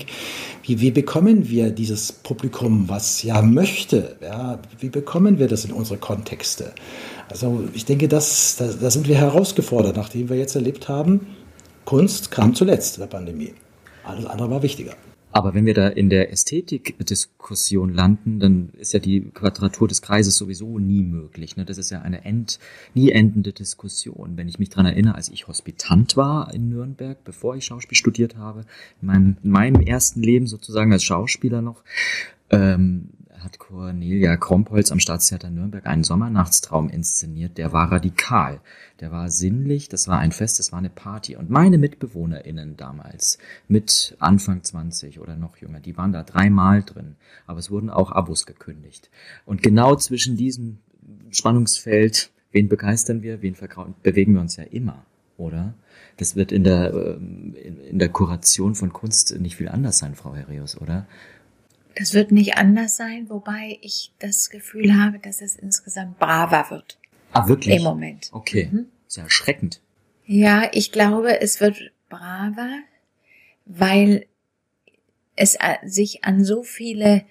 wie, 0.64 0.80
wie 0.80 0.92
bekommen 0.92 1.50
wir 1.50 1.72
dieses 1.72 2.12
Publikum, 2.12 2.88
was 2.88 3.24
ja 3.24 3.42
möchte? 3.42 4.16
Ja, 4.22 4.60
wie 4.80 4.90
bekommen 4.90 5.40
wir 5.40 5.48
das 5.48 5.66
in 5.66 5.72
unsere 5.72 5.98
Kontexte? 5.98 6.72
Also 7.30 7.64
ich 7.74 7.86
denke, 7.86 8.08
das, 8.08 8.56
da, 8.58 8.68
da 8.68 8.90
sind 8.90 9.08
wir 9.08 9.18
herausgefordert, 9.18 9.98
nachdem 9.98 10.30
wir 10.30 10.38
jetzt 10.38 10.56
erlebt 10.56 10.88
haben, 10.88 11.28
Kunst 11.86 12.32
kam 12.32 12.56
zuletzt 12.56 12.98
in 12.98 13.02
der 13.02 13.08
Pandemie. 13.08 13.54
Alles 14.06 14.26
andere 14.26 14.50
war 14.50 14.64
wichtiger. 14.64 14.94
Aber 15.34 15.56
wenn 15.56 15.66
wir 15.66 15.74
da 15.74 15.88
in 15.88 16.10
der 16.12 16.32
Ästhetikdiskussion 16.32 17.92
landen, 17.92 18.40
dann 18.40 18.70
ist 18.78 18.94
ja 18.94 19.00
die 19.00 19.22
Quadratur 19.34 19.88
des 19.88 20.04
Kreises 20.04 20.38
sowieso 20.38 20.78
nie 20.78 21.02
möglich. 21.02 21.58
Ne? 21.58 21.66
Das 21.66 21.80
ist 21.80 21.90
ja 21.90 22.04
eine 22.04 22.24
end, 22.24 22.60
nie 22.94 23.10
endende 23.10 23.52
Diskussion. 23.52 24.38
Wenn 24.38 24.48
ich 24.48 24.60
mich 24.60 24.70
dran 24.70 24.86
erinnere, 24.86 25.16
als 25.16 25.30
ich 25.30 25.48
Hospitant 25.48 26.16
war 26.18 26.54
in 26.54 26.70
Nürnberg, 26.70 27.18
bevor 27.24 27.56
ich 27.56 27.66
Schauspiel 27.66 27.98
studiert 27.98 28.38
habe, 28.38 28.66
in 29.02 29.08
meinem, 29.08 29.38
in 29.44 29.50
meinem 29.50 29.82
ersten 29.82 30.22
Leben 30.22 30.46
sozusagen 30.46 30.94
als 30.94 31.04
Schauspieler 31.04 31.63
noch, 31.63 31.84
ähm, 32.52 33.10
hat 33.44 33.60
Cornelia 33.60 34.38
Krompholz 34.38 34.92
am 34.92 35.00
Staatstheater 35.00 35.50
Nürnberg 35.50 35.86
einen 35.86 36.04
Sommernachtstraum 36.04 36.90
inszeniert. 36.90 37.58
Der 37.58 37.74
war 37.74 37.92
radikal, 37.92 38.62
der 39.00 39.12
war 39.12 39.30
sinnlich, 39.30 39.90
das 39.90 40.08
war 40.08 40.20
ein 40.20 40.32
Fest, 40.32 40.60
das 40.60 40.72
war 40.72 40.80
eine 40.80 40.90
Party. 40.90 41.36
Und 41.36 41.50
meine 41.50 41.78
MitbewohnerInnen 41.78 42.78
damals, 42.78 43.38
mit 43.68 44.16
Anfang 44.20 44.64
20 44.64 45.20
oder 45.20 45.36
noch 45.36 45.58
jünger, 45.58 45.80
die 45.80 45.98
waren 45.98 46.14
da 46.14 46.24
dreimal 46.24 46.84
drin. 46.84 47.16
Aber 47.46 47.60
es 47.60 47.70
wurden 47.70 47.90
auch 47.90 48.12
Abos 48.12 48.46
gekündigt. 48.46 49.10
Und 49.46 49.62
genau 49.62 49.96
zwischen 49.96 50.38
diesem 50.38 50.80
Spannungsfeld, 51.32 52.32
wen 52.52 52.70
begeistern 52.70 53.24
wir, 53.24 53.42
wen 53.42 53.56
bewegen 54.04 54.34
wir 54.34 54.42
uns 54.42 54.56
ja 54.56 54.64
immer, 54.64 55.06
oder? 55.38 55.74
Das 56.18 56.36
wird 56.36 56.52
in 56.52 56.64
der, 56.64 56.94
ähm, 56.94 57.56
in 57.90 58.00
der 58.00 58.10
Kuration 58.10 58.76
von 58.76 58.94
Kunst 58.94 59.38
nicht 59.40 59.56
viel 59.56 59.70
anders 59.70 59.98
sein, 59.98 60.16
Frau 60.16 60.36
Herrius, 60.36 60.80
oder? 60.80 61.08
Das 61.96 62.14
wird 62.14 62.32
nicht 62.32 62.58
anders 62.58 62.96
sein, 62.96 63.30
wobei 63.30 63.78
ich 63.82 64.12
das 64.20 64.50
Gefühl 64.50 64.96
habe, 64.96 65.20
dass 65.20 65.42
es 65.42 65.56
insgesamt 65.56 66.20
braver 66.20 66.70
wird. 66.70 66.98
Ah, 67.32 67.48
wirklich? 67.48 67.78
Im 67.78 67.84
Moment. 67.84 68.30
Okay. 68.32 68.70
Mhm. 68.72 68.88
Sehr 69.08 69.26
erschreckend. 69.26 69.82
Ja, 70.26 70.70
ich 70.72 70.92
glaube, 70.92 71.42
es 71.42 71.60
wird 71.62 71.92
braver, 72.10 72.80
weil 73.66 74.26
es 75.36 75.56
äh, 75.56 75.78
sich 75.84 76.24
an 76.24 76.44
so 76.44 76.64
viele 76.64 77.26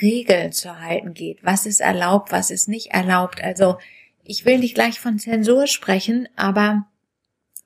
Regeln 0.00 0.52
zu 0.52 0.80
halten 0.80 1.14
geht. 1.14 1.38
Was 1.42 1.66
ist 1.66 1.80
erlaubt, 1.80 2.32
was 2.32 2.50
ist 2.50 2.68
nicht 2.68 2.92
erlaubt. 2.92 3.42
Also, 3.42 3.78
ich 4.24 4.44
will 4.44 4.58
nicht 4.58 4.74
gleich 4.74 5.00
von 5.00 5.18
Zensur 5.18 5.66
sprechen, 5.66 6.28
aber 6.36 6.86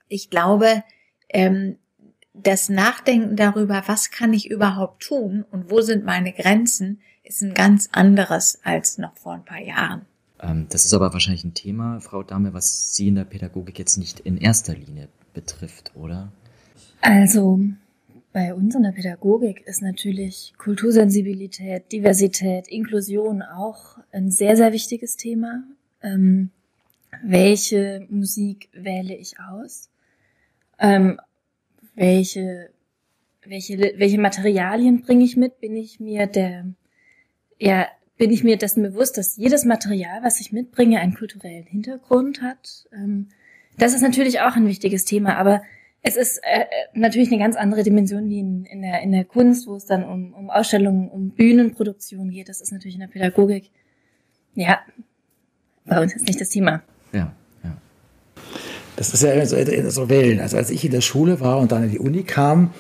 ich 0.09 0.31
glaube, 0.31 0.85
ähm, 1.29 1.79
das 2.35 2.69
Nachdenken 2.69 3.37
darüber, 3.37 3.83
was 3.87 4.11
kann 4.11 4.33
ich 4.33 4.51
überhaupt 4.51 5.03
tun 5.03 5.45
und 5.51 5.71
wo 5.71 5.81
sind 5.81 6.05
meine 6.05 6.33
Grenzen, 6.33 7.01
ist 7.25 7.43
ein 7.43 7.55
ganz 7.55 7.89
anderes 7.93 8.59
als 8.65 8.99
noch 8.99 9.17
vor 9.17 9.35
ein 9.35 9.45
paar 9.45 9.61
Jahren. 9.61 10.07
Ähm, 10.41 10.67
das 10.71 10.85
ist 10.85 10.95
aber 10.95 11.12
wahrscheinlich 11.12 11.45
ein 11.45 11.55
Thema, 11.55 12.01
Frau 12.01 12.23
Dame, 12.23 12.53
was 12.53 12.95
Sie 12.95 13.09
in 13.09 13.15
der 13.15 13.25
Pädagogik 13.25 13.79
jetzt 13.79 13.97
nicht 13.97 14.21
in 14.21 14.39
erster 14.39 14.75
Linie 14.75 15.09
betrifft, 15.35 15.93
oder? 15.95 16.33
Also, 17.01 17.61
bei 18.33 18.55
uns 18.55 18.75
in 18.75 18.83
der 18.83 18.93
Pädagogik 18.93 19.61
ist 19.67 19.83
natürlich 19.83 20.55
Kultursensibilität, 20.59 21.93
Diversität, 21.93 22.69
Inklusion 22.69 23.43
auch 23.43 23.99
ein 24.11 24.31
sehr, 24.31 24.57
sehr 24.57 24.73
wichtiges 24.73 25.17
Thema. 25.17 25.65
Ähm, 26.03 26.51
welche 27.23 28.07
Musik 28.09 28.69
wähle 28.73 29.15
ich 29.15 29.39
aus? 29.39 29.91
Ähm, 30.79 31.21
welche, 31.95 32.71
welche, 33.45 33.79
welche 33.79 34.21
Materialien 34.21 35.03
bringe 35.03 35.25
ich 35.25 35.37
mit? 35.37 35.61
Bin 35.61 35.77
ich 35.77 36.01
mir 36.01 36.27
der, 36.27 36.67
ja, 37.59 37.87
bin 38.19 38.31
ich 38.31 38.45
mir 38.45 38.57
dessen 38.57 38.83
bewusst, 38.83 39.19
dass 39.19 39.37
jedes 39.37 39.65
Material, 39.65 40.23
was 40.23 40.41
ich 40.41 40.53
mitbringe, 40.53 41.01
einen 41.01 41.15
kulturellen 41.15 41.67
Hintergrund 41.67 42.43
hat. 42.43 42.87
Ähm, 42.93 43.29
das 43.79 43.95
ist 43.95 44.03
natürlich 44.03 44.41
auch 44.41 44.55
ein 44.55 44.67
wichtiges 44.67 45.05
Thema, 45.05 45.37
aber 45.37 45.63
es 46.03 46.17
ist 46.17 46.41
äh, 46.43 46.67
natürlich 46.95 47.31
eine 47.31 47.41
ganz 47.41 47.57
andere 47.57 47.85
Dimension 47.85 48.29
wie 48.29 48.41
in, 48.41 48.65
in, 48.65 48.83
der, 48.83 49.03
in 49.03 49.13
der 49.13 49.25
Kunst, 49.25 49.67
wo 49.67 49.77
es 49.77 49.87
dann 49.87 50.05
um, 50.05 50.35
um 50.35 50.51
Ausstellungen, 50.51 51.09
um 51.09 51.31
Bühnenproduktion 51.31 52.31
geht. 52.31 52.49
Das 52.49 52.61
ist 52.61 52.73
natürlich 52.73 52.95
in 52.95 53.01
der 53.01 53.07
Pädagogik. 53.09 53.71
Ja, 54.55 54.81
bei 55.85 56.03
uns 56.03 56.15
ist 56.15 56.27
nicht 56.27 56.41
das 56.41 56.49
Thema. 56.49 56.83
Ja, 57.13 57.35
ja. 57.63 57.77
Das 58.97 59.15
ist 59.15 59.23
ja 59.23 59.45
so, 59.47 59.57
so 59.89 60.09
Wellen. 60.09 60.41
Also 60.41 60.57
als 60.57 60.71
ich 60.71 60.85
in 60.85 60.91
der 60.91 61.01
Schule 61.01 61.41
war 61.41 61.59
und 61.59 61.73
dann 61.73 61.85
in 61.85 61.91
die 61.91 61.99
Uni 61.99 62.23
kam, 62.25 62.73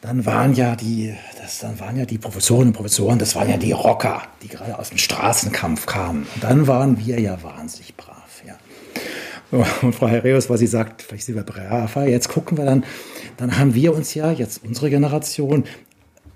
dann 0.00 0.26
waren 0.26 0.52
ja 0.52 0.76
die, 0.76 1.14
das, 1.40 1.60
dann 1.60 1.80
waren 1.80 1.96
ja 1.96 2.04
die 2.04 2.18
Professorinnen 2.18 2.68
und 2.68 2.74
Professoren, 2.74 3.18
das 3.18 3.34
waren 3.34 3.48
ja 3.48 3.56
die 3.56 3.72
Rocker, 3.72 4.22
die 4.42 4.48
gerade 4.48 4.78
aus 4.78 4.90
dem 4.90 4.98
Straßenkampf 4.98 5.86
kamen. 5.86 6.26
Und 6.34 6.44
dann 6.44 6.66
waren 6.66 6.98
wir 6.98 7.18
ja 7.18 7.42
wahnsinnig 7.42 7.96
brav. 7.96 8.42
Ja. 8.46 9.64
Und 9.82 9.94
Frau 9.94 10.08
Herreus, 10.08 10.50
was 10.50 10.60
sie 10.60 10.66
sagt, 10.66 11.00
vielleicht 11.00 11.24
sind 11.24 11.36
wir 11.36 11.42
braver. 11.42 12.06
Jetzt 12.06 12.28
gucken 12.28 12.58
wir 12.58 12.66
dann, 12.66 12.84
dann 13.38 13.58
haben 13.58 13.74
wir 13.74 13.94
uns 13.94 14.12
ja, 14.14 14.30
jetzt 14.30 14.62
unsere 14.62 14.90
Generation, 14.90 15.64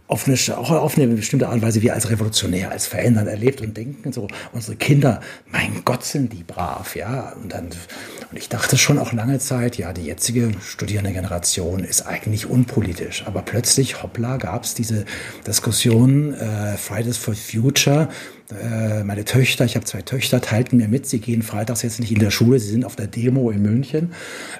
auf 0.09 0.27
eine, 0.27 0.37
auch 0.57 0.71
auf 0.71 0.97
eine 0.97 1.07
bestimmte 1.09 1.47
Art 1.47 1.57
und 1.57 1.63
Weise 1.63 1.83
wir 1.83 1.93
als 1.93 2.09
Revolutionär, 2.11 2.71
als 2.71 2.87
Verändern 2.87 3.27
erlebt 3.27 3.61
und 3.61 3.77
denken 3.77 4.11
so, 4.11 4.27
unsere 4.53 4.75
Kinder, 4.75 5.21
mein 5.53 5.83
Gott, 5.85 6.03
sind 6.03 6.33
die 6.33 6.43
brav, 6.43 6.97
ja. 6.97 7.35
Und 7.43 7.53
dann, 7.53 7.67
und 7.67 8.37
ich 8.37 8.49
dachte 8.49 8.79
schon 8.79 8.99
auch 8.99 9.13
lange 9.13 9.39
Zeit, 9.39 9.77
ja, 9.77 9.93
die 9.93 10.07
jetzige 10.07 10.51
studierende 10.63 11.13
Generation 11.13 11.85
ist 11.85 12.07
eigentlich 12.07 12.47
unpolitisch. 12.47 13.25
Aber 13.27 13.43
plötzlich, 13.43 14.03
hoppla, 14.03 14.39
gab 14.39 14.65
es 14.65 14.73
diese 14.73 15.05
Diskussion, 15.47 16.33
äh, 16.33 16.79
Fridays 16.79 17.19
for 17.19 17.35
Future, 17.35 18.09
äh, 18.53 19.05
meine 19.05 19.25
Töchter, 19.25 19.65
ich 19.65 19.77
habe 19.77 19.85
zwei 19.85 20.03
Töchter, 20.03 20.41
teilten 20.41 20.79
mir 20.79 20.89
mit, 20.89 21.07
sie 21.07 21.19
gehen 21.19 21.43
freitags 21.43 21.83
jetzt 21.83 22.01
nicht 22.01 22.13
in 22.13 22.19
der 22.19 22.31
Schule, 22.31 22.59
sie 22.59 22.71
sind 22.71 22.85
auf 22.85 22.97
der 22.97 23.07
Demo 23.07 23.51
in 23.51 23.61
München. 23.61 24.13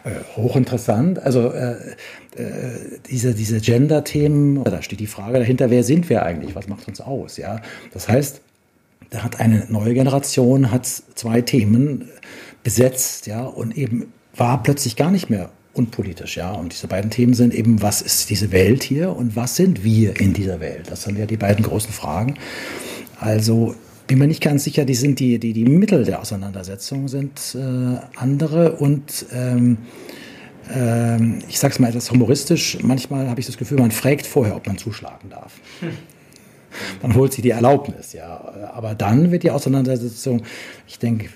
Äh, 0.05 0.11
hochinteressant. 0.37 1.19
Also 1.23 1.51
äh, 1.53 1.77
äh, 2.37 2.99
diese, 3.11 3.35
diese 3.35 3.61
Gender-Themen, 3.61 4.63
da 4.65 4.83
steht 4.83 5.01
die 5.01 5.07
Frage 5.07 5.39
dahinter, 5.39 5.71
wer 5.71 5.85
sind 5.85 6.09
wir 6.11 6.23
eigentlich? 6.23 6.55
Was 6.55 6.69
macht 6.69 6.87
uns 6.87 7.01
aus? 7.01 7.37
Ja, 7.39 7.63
das 7.93 8.09
heißt, 8.09 8.43
da 9.11 9.23
hat 9.23 9.41
eine 9.41 9.67
neue 9.71 9.95
Generation 9.95 10.71
hat 10.71 10.87
zwei 10.87 11.41
Themen 11.41 12.11
besetzt, 12.63 13.27
ja, 13.27 13.43
und 13.43 13.77
eben 13.77 14.13
war 14.37 14.63
plötzlich 14.63 14.97
gar 14.97 15.11
nicht 15.11 15.31
mehr 15.31 15.51
unpolitisch, 15.73 16.37
ja. 16.37 16.53
Und 16.53 16.73
diese 16.73 16.89
beiden 16.89 17.11
Themen 17.11 17.33
sind 17.33 17.55
eben, 17.55 17.81
was 17.81 18.03
ist 18.03 18.29
diese 18.29 18.53
Welt 18.53 18.83
hier 18.83 19.17
und 19.17 19.37
was 19.37 19.57
sind 19.57 19.83
wir 19.83 20.21
in 20.21 20.35
dieser 20.35 20.61
Welt? 20.61 20.91
Das 20.91 21.05
sind 21.05 21.19
ja 21.19 21.25
die 21.25 21.37
beiden 21.37 21.65
großen 21.65 21.93
Fragen. 21.93 22.35
Also 23.19 23.75
bin 24.07 24.19
mir 24.19 24.27
nicht 24.27 24.43
ganz 24.43 24.65
sicher, 24.65 24.85
die 24.85 24.95
sind 24.95 25.21
die, 25.21 25.39
die, 25.39 25.53
die 25.53 25.65
Mittel 25.65 26.05
der 26.05 26.21
Auseinandersetzung 26.21 27.09
sind 27.09 27.55
äh, 27.55 27.99
andere 28.17 28.73
und 28.73 29.27
ähm, 29.33 29.79
ähm, 30.71 31.41
ich 31.49 31.59
sage 31.59 31.73
es 31.73 31.79
mal 31.79 31.89
etwas 31.89 32.11
humoristisch, 32.11 32.79
manchmal 32.83 33.29
habe 33.29 33.41
ich 33.41 33.47
das 33.47 33.59
Gefühl, 33.59 33.79
man 33.79 33.91
fragt 33.91 34.27
vorher, 34.27 34.57
ob 34.57 34.67
man 34.67 34.79
zuschlagen 34.79 35.31
darf. 35.31 35.53
Hm. 35.81 35.91
Man 37.03 37.15
holt 37.15 37.33
sich 37.33 37.41
die 37.41 37.51
Erlaubnis, 37.51 38.13
ja. 38.13 38.71
Aber 38.75 38.95
dann 38.95 39.31
wird 39.31 39.43
die 39.43 39.51
Auseinandersetzung, 39.51 40.43
ich 40.87 40.99
denke, 40.99 41.31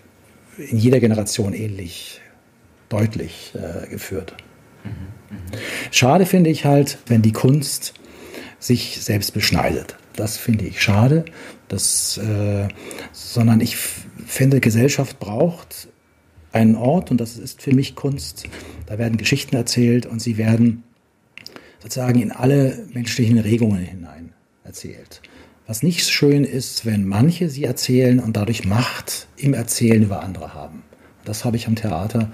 in 0.58 0.76
jeder 0.76 1.00
Generation 1.00 1.54
ähnlich 1.54 2.20
deutlich 2.90 3.54
äh, 3.54 3.88
geführt. 3.88 4.34
Mhm, 4.84 4.90
mh. 4.90 5.58
Schade 5.90 6.26
finde 6.26 6.50
ich 6.50 6.66
halt, 6.66 6.98
wenn 7.06 7.22
die 7.22 7.32
Kunst 7.32 7.94
sich 8.58 9.02
selbst 9.02 9.32
beschneidet. 9.32 9.96
Das 10.16 10.36
finde 10.36 10.66
ich 10.66 10.80
schade. 10.80 11.24
Das, 11.68 12.18
äh, 12.18 12.68
sondern 13.12 13.60
ich 13.60 13.76
finde, 13.76 14.60
Gesellschaft 14.60 15.18
braucht 15.18 15.88
einen 16.52 16.74
Ort 16.74 17.10
und 17.10 17.20
das 17.20 17.38
ist 17.38 17.62
für 17.62 17.74
mich 17.74 17.94
Kunst. 17.94 18.44
Da 18.86 18.98
werden 18.98 19.16
Geschichten 19.16 19.56
erzählt 19.56 20.06
und 20.06 20.20
sie 20.20 20.36
werden 20.36 20.82
sozusagen 21.82 22.20
in 22.20 22.30
alle 22.30 22.86
menschlichen 22.92 23.38
Regungen 23.38 23.82
hinein 23.82 24.32
erzählt. 24.64 25.22
Was 25.66 25.82
nicht 25.82 26.08
schön 26.08 26.44
ist, 26.44 26.84
wenn 26.84 27.06
manche 27.06 27.48
sie 27.48 27.64
erzählen 27.64 28.20
und 28.20 28.36
dadurch 28.36 28.64
Macht 28.64 29.28
im 29.36 29.54
Erzählen 29.54 30.02
über 30.02 30.22
andere 30.22 30.54
haben. 30.54 30.82
Das 31.24 31.44
habe 31.44 31.56
ich 31.56 31.66
am 31.66 31.76
Theater 31.76 32.30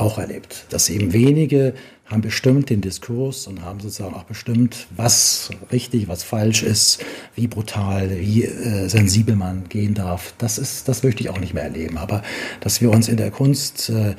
auch 0.00 0.18
erlebt, 0.18 0.66
dass 0.70 0.88
eben 0.88 1.12
wenige 1.12 1.74
haben 2.06 2.22
bestimmt 2.22 2.70
den 2.70 2.80
Diskurs 2.80 3.46
und 3.46 3.62
haben 3.62 3.80
sozusagen 3.80 4.14
auch 4.14 4.24
bestimmt, 4.24 4.86
was 4.96 5.50
richtig, 5.70 6.08
was 6.08 6.22
falsch 6.22 6.62
ist, 6.62 7.04
wie 7.34 7.46
brutal, 7.46 8.18
wie 8.18 8.44
äh, 8.44 8.88
sensibel 8.88 9.36
man 9.36 9.68
gehen 9.68 9.92
darf. 9.92 10.32
Das 10.38 10.56
ist, 10.56 10.88
das 10.88 11.02
möchte 11.02 11.22
ich 11.22 11.28
auch 11.28 11.38
nicht 11.38 11.52
mehr 11.52 11.64
erleben. 11.64 11.98
Aber 11.98 12.22
dass 12.60 12.80
wir 12.80 12.90
uns 12.90 13.08
in 13.08 13.18
der 13.18 13.30
Kunst 13.30 13.90
äh, 13.90 14.14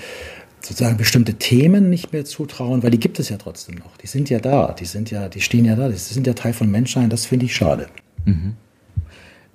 sozusagen 0.61 0.97
bestimmte 0.97 1.35
Themen 1.35 1.89
nicht 1.89 2.13
mehr 2.13 2.25
zutrauen, 2.25 2.83
weil 2.83 2.91
die 2.91 2.99
gibt 2.99 3.17
es 3.17 3.29
ja 3.29 3.37
trotzdem 3.37 3.75
noch. 3.75 3.97
Die 3.97 4.07
sind 4.07 4.29
ja 4.29 4.39
da, 4.39 4.73
die 4.73 4.85
sind 4.85 5.09
ja, 5.09 5.27
die 5.27 5.41
stehen 5.41 5.65
ja 5.65 5.75
da, 5.75 5.89
die 5.89 5.95
sind 5.95 6.27
ja 6.27 6.33
Teil 6.33 6.53
von 6.53 6.69
Menschsein. 6.69 7.09
Das 7.09 7.25
finde 7.25 7.47
ich 7.47 7.55
schade. 7.55 7.87
Mhm 8.25 8.55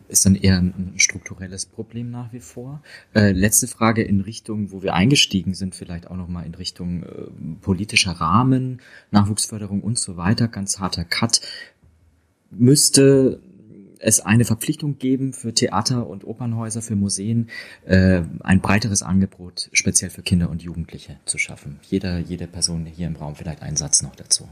ist 0.08 0.26
dann 0.26 0.34
eher 0.34 0.58
ein 0.58 0.94
strukturelles 0.96 1.66
Problem 1.66 2.10
nach 2.10 2.32
wie 2.32 2.40
vor. 2.40 2.82
Äh, 3.14 3.32
letzte 3.32 3.66
Frage 3.66 4.02
in 4.02 4.20
Richtung, 4.20 4.70
wo 4.70 4.82
wir 4.82 4.94
eingestiegen 4.94 5.54
sind, 5.54 5.74
vielleicht 5.74 6.08
auch 6.08 6.16
nochmal 6.16 6.46
in 6.46 6.54
Richtung 6.54 7.02
äh, 7.02 7.06
politischer 7.60 8.12
Rahmen, 8.12 8.80
Nachwuchsförderung 9.10 9.82
und 9.82 9.98
so 9.98 10.16
weiter, 10.16 10.48
ganz 10.48 10.78
harter 10.78 11.04
Cut. 11.04 11.40
Müsste 12.50 13.40
es 13.98 14.20
eine 14.20 14.44
Verpflichtung 14.44 14.98
geben 14.98 15.32
für 15.32 15.54
Theater 15.54 16.06
und 16.06 16.24
Opernhäuser, 16.24 16.82
für 16.82 16.96
Museen, 16.96 17.48
äh, 17.86 18.22
ein 18.40 18.60
breiteres 18.60 19.02
Angebot 19.02 19.70
speziell 19.72 20.10
für 20.10 20.22
Kinder 20.22 20.50
und 20.50 20.62
Jugendliche 20.62 21.16
zu 21.24 21.38
schaffen. 21.38 21.80
Jeder, 21.88 22.18
jede 22.18 22.46
Person 22.46 22.86
hier 22.86 23.06
im 23.06 23.16
Raum 23.16 23.34
vielleicht 23.34 23.62
einen 23.62 23.76
Satz 23.76 24.02
noch 24.02 24.14
dazu. 24.14 24.48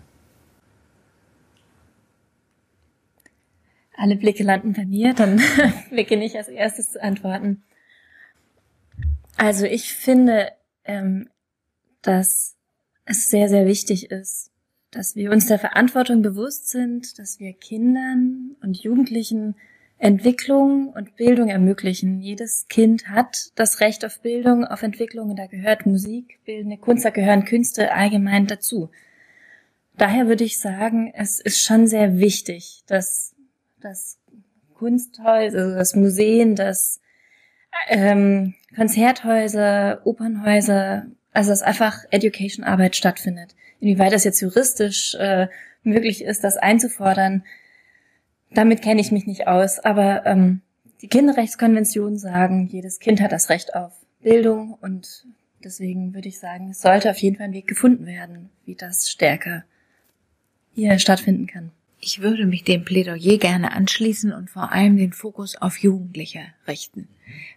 Alle 4.02 4.16
Blicke 4.16 4.42
landen 4.42 4.72
bei 4.72 4.84
mir, 4.84 5.14
dann 5.14 5.40
beginne 5.90 6.24
ich 6.24 6.36
als 6.36 6.48
erstes 6.48 6.90
zu 6.90 7.02
antworten. 7.02 7.62
Also 9.36 9.64
ich 9.64 9.94
finde, 9.94 10.50
ähm, 10.84 11.28
dass 12.02 12.56
es 13.04 13.30
sehr, 13.30 13.48
sehr 13.48 13.66
wichtig 13.66 14.10
ist, 14.10 14.50
dass 14.90 15.14
wir 15.14 15.30
uns 15.30 15.46
der 15.46 15.60
Verantwortung 15.60 16.20
bewusst 16.20 16.68
sind, 16.68 17.18
dass 17.20 17.38
wir 17.38 17.52
Kindern 17.52 18.56
und 18.60 18.82
Jugendlichen 18.82 19.54
Entwicklung 19.98 20.88
und 20.88 21.14
Bildung 21.14 21.48
ermöglichen. 21.48 22.20
Jedes 22.20 22.66
Kind 22.68 23.08
hat 23.08 23.52
das 23.54 23.80
Recht 23.80 24.04
auf 24.04 24.20
Bildung, 24.20 24.64
auf 24.64 24.82
Entwicklung, 24.82 25.36
da 25.36 25.46
gehört 25.46 25.86
Musik, 25.86 26.40
bildende 26.44 26.76
Kunst, 26.76 27.04
da 27.04 27.10
gehören 27.10 27.44
Künste 27.44 27.92
allgemein 27.92 28.48
dazu. 28.48 28.90
Daher 29.96 30.26
würde 30.26 30.42
ich 30.42 30.58
sagen, 30.58 31.12
es 31.14 31.38
ist 31.38 31.60
schon 31.60 31.86
sehr 31.86 32.18
wichtig, 32.18 32.82
dass 32.88 33.36
das 33.82 34.18
Kunsthäuser, 34.74 35.58
also 35.58 35.74
das 35.76 35.94
Museen, 35.94 36.56
das 36.56 37.00
ähm, 37.88 38.54
Konzerthäuser, 38.74 40.00
Opernhäuser, 40.04 41.06
also 41.32 41.50
dass 41.50 41.62
einfach 41.62 42.04
Education-Arbeit 42.10 42.96
stattfindet. 42.96 43.54
Inwieweit 43.80 44.12
das 44.12 44.24
jetzt 44.24 44.40
juristisch 44.40 45.14
äh, 45.14 45.48
möglich 45.82 46.24
ist, 46.24 46.44
das 46.44 46.56
einzufordern, 46.56 47.44
damit 48.50 48.82
kenne 48.82 49.00
ich 49.00 49.12
mich 49.12 49.26
nicht 49.26 49.46
aus. 49.46 49.78
Aber 49.78 50.26
ähm, 50.26 50.60
die 51.00 51.08
Kinderrechtskonventionen 51.08 52.18
sagen, 52.18 52.68
jedes 52.68 53.00
Kind 53.00 53.20
hat 53.20 53.32
das 53.32 53.48
Recht 53.48 53.74
auf 53.74 53.92
Bildung 54.20 54.74
und 54.80 55.26
deswegen 55.64 56.14
würde 56.14 56.28
ich 56.28 56.38
sagen, 56.38 56.70
es 56.70 56.80
sollte 56.80 57.10
auf 57.10 57.18
jeden 57.18 57.36
Fall 57.36 57.46
ein 57.46 57.52
Weg 57.52 57.66
gefunden 57.66 58.06
werden, 58.06 58.50
wie 58.64 58.74
das 58.74 59.10
stärker 59.10 59.64
hier 60.74 60.98
stattfinden 60.98 61.46
kann. 61.46 61.72
Ich 62.04 62.20
würde 62.20 62.46
mich 62.46 62.64
dem 62.64 62.84
Plädoyer 62.84 63.38
gerne 63.38 63.70
anschließen 63.70 64.32
und 64.32 64.50
vor 64.50 64.72
allem 64.72 64.96
den 64.96 65.12
Fokus 65.12 65.54
auf 65.54 65.78
Jugendliche 65.78 66.40
richten, 66.66 67.06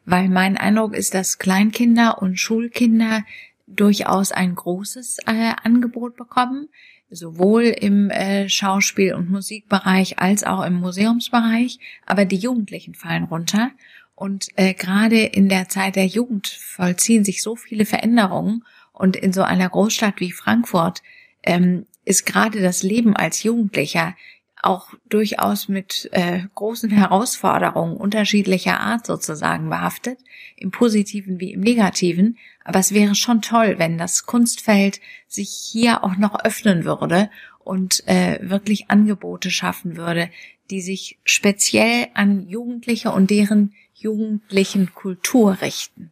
weil 0.06 0.30
mein 0.30 0.56
Eindruck 0.56 0.94
ist, 0.94 1.16
dass 1.16 1.40
Kleinkinder 1.40 2.22
und 2.22 2.40
Schulkinder 2.40 3.24
durchaus 3.66 4.32
ein 4.32 4.54
großes 4.54 5.18
äh, 5.26 5.54
Angebot 5.64 6.16
bekommen, 6.16 6.70
sowohl 7.10 7.64
im 7.64 8.12
äh, 8.12 8.48
Schauspiel- 8.48 9.16
und 9.16 9.32
Musikbereich 9.32 10.20
als 10.20 10.44
auch 10.44 10.64
im 10.64 10.76
Museumsbereich, 10.76 11.80
aber 12.06 12.26
die 12.26 12.38
Jugendlichen 12.38 12.94
fallen 12.94 13.24
runter. 13.24 13.72
Und 14.14 14.50
äh, 14.58 14.76
gerade 14.76 15.24
in 15.24 15.50
der 15.50 15.70
Zeit 15.70 15.96
der 15.96 16.06
Jugend 16.06 16.50
vollziehen 16.50 17.26
sich 17.26 17.42
so 17.42 17.56
viele 17.56 17.86
Veränderungen. 17.86 18.64
Und 18.94 19.16
in 19.16 19.34
so 19.34 19.42
einer 19.42 19.68
Großstadt 19.68 20.20
wie 20.20 20.32
Frankfurt 20.32 21.02
ähm, 21.42 21.88
ist 22.06 22.26
gerade 22.26 22.62
das 22.62 22.84
Leben 22.84 23.16
als 23.16 23.44
Jugendlicher 23.44 24.16
auch 24.62 24.94
durchaus 25.10 25.68
mit 25.68 26.10
äh, 26.12 26.42
großen 26.56 26.90
Herausforderungen 26.90 27.98
unterschiedlicher 27.98 28.80
Art 28.80 29.06
sozusagen 29.06 29.70
behaftet, 29.70 30.20
im 30.58 30.72
positiven 30.72 31.40
wie 31.40 31.54
im 31.54 31.62
negativen. 31.62 32.38
Aber 32.64 32.80
es 32.80 32.94
wäre 32.94 33.14
schon 33.14 33.42
toll, 33.42 33.76
wenn 33.78 33.98
das 33.98 34.26
Kunstfeld 34.26 35.02
sich 35.28 35.50
hier 35.50 36.04
auch 36.04 36.16
noch 36.18 36.44
öffnen 36.44 36.84
würde 36.84 37.30
und 37.60 38.08
äh, 38.08 38.40
wirklich 38.42 38.90
Angebote 38.90 39.52
schaffen 39.52 39.98
würde, 39.98 40.30
die 40.72 40.82
sich 40.82 41.20
speziell 41.26 42.08
an 42.16 42.48
Jugendliche 42.48 43.12
und 43.12 43.30
deren 43.30 43.74
jugendlichen 43.94 44.94
Kultur 44.94 45.62
richten. 45.62 46.12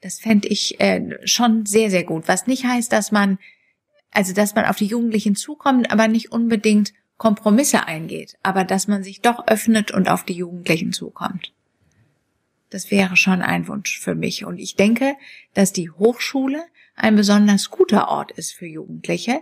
Das 0.00 0.18
fände 0.18 0.48
ich 0.48 0.80
äh, 0.80 1.16
schon 1.24 1.64
sehr, 1.64 1.90
sehr 1.90 2.04
gut. 2.04 2.24
Was 2.26 2.46
nicht 2.46 2.64
heißt, 2.64 2.92
dass 2.92 3.12
man, 3.12 3.38
also 4.14 4.32
dass 4.32 4.54
man 4.54 4.64
auf 4.64 4.76
die 4.76 4.86
Jugendlichen 4.86 5.36
zukommt, 5.36 5.90
aber 5.92 6.08
nicht 6.08 6.32
unbedingt 6.32 6.94
Kompromisse 7.16 7.86
eingeht, 7.86 8.36
aber 8.42 8.64
dass 8.64 8.88
man 8.88 9.02
sich 9.02 9.20
doch 9.20 9.46
öffnet 9.46 9.90
und 9.90 10.08
auf 10.08 10.24
die 10.24 10.34
Jugendlichen 10.34 10.92
zukommt. 10.92 11.52
Das 12.70 12.90
wäre 12.90 13.16
schon 13.16 13.40
ein 13.42 13.68
Wunsch 13.68 14.00
für 14.00 14.14
mich. 14.14 14.44
Und 14.44 14.58
ich 14.58 14.74
denke, 14.74 15.14
dass 15.52 15.72
die 15.72 15.90
Hochschule 15.90 16.64
ein 16.96 17.14
besonders 17.14 17.70
guter 17.70 18.08
Ort 18.08 18.32
ist 18.32 18.52
für 18.52 18.66
Jugendliche. 18.66 19.40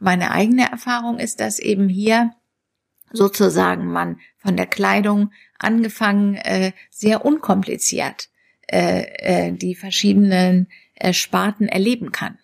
Meine 0.00 0.32
eigene 0.32 0.70
Erfahrung 0.70 1.18
ist, 1.18 1.40
dass 1.40 1.58
eben 1.58 1.88
hier 1.88 2.34
sozusagen 3.10 3.86
man 3.86 4.20
von 4.36 4.56
der 4.56 4.66
Kleidung 4.66 5.30
angefangen 5.58 6.34
äh, 6.34 6.72
sehr 6.90 7.24
unkompliziert 7.24 8.28
äh, 8.70 9.48
äh, 9.48 9.52
die 9.52 9.74
verschiedenen 9.74 10.68
äh, 10.94 11.12
Sparten 11.12 11.68
erleben 11.68 12.12
kann. 12.12 12.38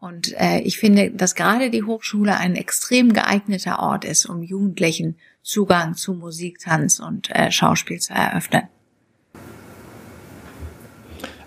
Und 0.00 0.32
äh, 0.40 0.60
ich 0.60 0.78
finde, 0.78 1.10
dass 1.10 1.34
gerade 1.34 1.68
die 1.68 1.82
Hochschule 1.82 2.36
ein 2.36 2.56
extrem 2.56 3.12
geeigneter 3.12 3.80
Ort 3.80 4.06
ist, 4.06 4.24
um 4.24 4.42
Jugendlichen 4.42 5.16
Zugang 5.42 5.94
zu 5.94 6.14
Musik, 6.14 6.58
Tanz 6.58 7.00
und 7.00 7.30
äh, 7.30 7.52
Schauspiel 7.52 8.00
zu 8.00 8.14
eröffnen. 8.14 8.62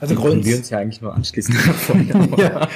Also 0.04 0.16
Grund 0.16 0.44
wir 0.44 0.58
uns 0.58 0.70
ja 0.70 0.80
eigentlich 0.80 1.02
nur 1.02 1.16
anschließen. 1.16 1.56
ja. 2.38 2.68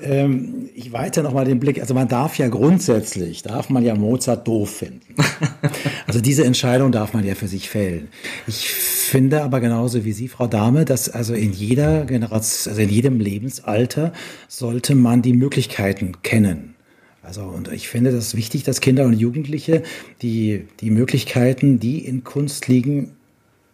ähm, 0.00 0.70
ich 0.74 0.90
weite 0.90 1.22
noch 1.22 1.34
mal 1.34 1.44
den 1.44 1.60
Blick. 1.60 1.80
Also 1.80 1.92
man 1.92 2.08
darf 2.08 2.38
ja 2.38 2.48
grundsätzlich, 2.48 3.42
darf 3.42 3.68
man 3.68 3.84
ja 3.84 3.94
Mozart 3.94 4.48
doof 4.48 4.70
finden. 4.70 5.14
also 6.06 6.22
diese 6.22 6.46
Entscheidung 6.46 6.92
darf 6.92 7.12
man 7.12 7.26
ja 7.26 7.34
für 7.34 7.46
sich 7.46 7.68
fällen. 7.68 8.08
Ich 8.46 8.70
finde 8.70 9.42
aber 9.42 9.60
genauso 9.60 10.06
wie 10.06 10.12
Sie, 10.12 10.28
Frau 10.28 10.46
Dahme, 10.46 10.86
dass 10.86 11.10
also 11.10 11.34
in 11.34 11.52
jeder 11.52 12.06
Generation, 12.06 12.72
also 12.72 12.80
in 12.80 12.88
jedem 12.88 13.20
Lebensalter 13.20 14.14
sollte 14.48 14.94
man 14.94 15.20
die 15.20 15.34
Möglichkeiten 15.34 16.22
kennen. 16.22 16.74
Also, 17.22 17.42
und 17.42 17.70
ich 17.70 17.88
finde 17.88 18.12
das 18.12 18.34
wichtig, 18.34 18.62
dass 18.62 18.80
Kinder 18.80 19.04
und 19.04 19.12
Jugendliche 19.12 19.82
die, 20.22 20.68
die 20.80 20.90
Möglichkeiten, 20.90 21.80
die 21.80 21.98
in 21.98 22.24
Kunst 22.24 22.66
liegen, 22.66 23.10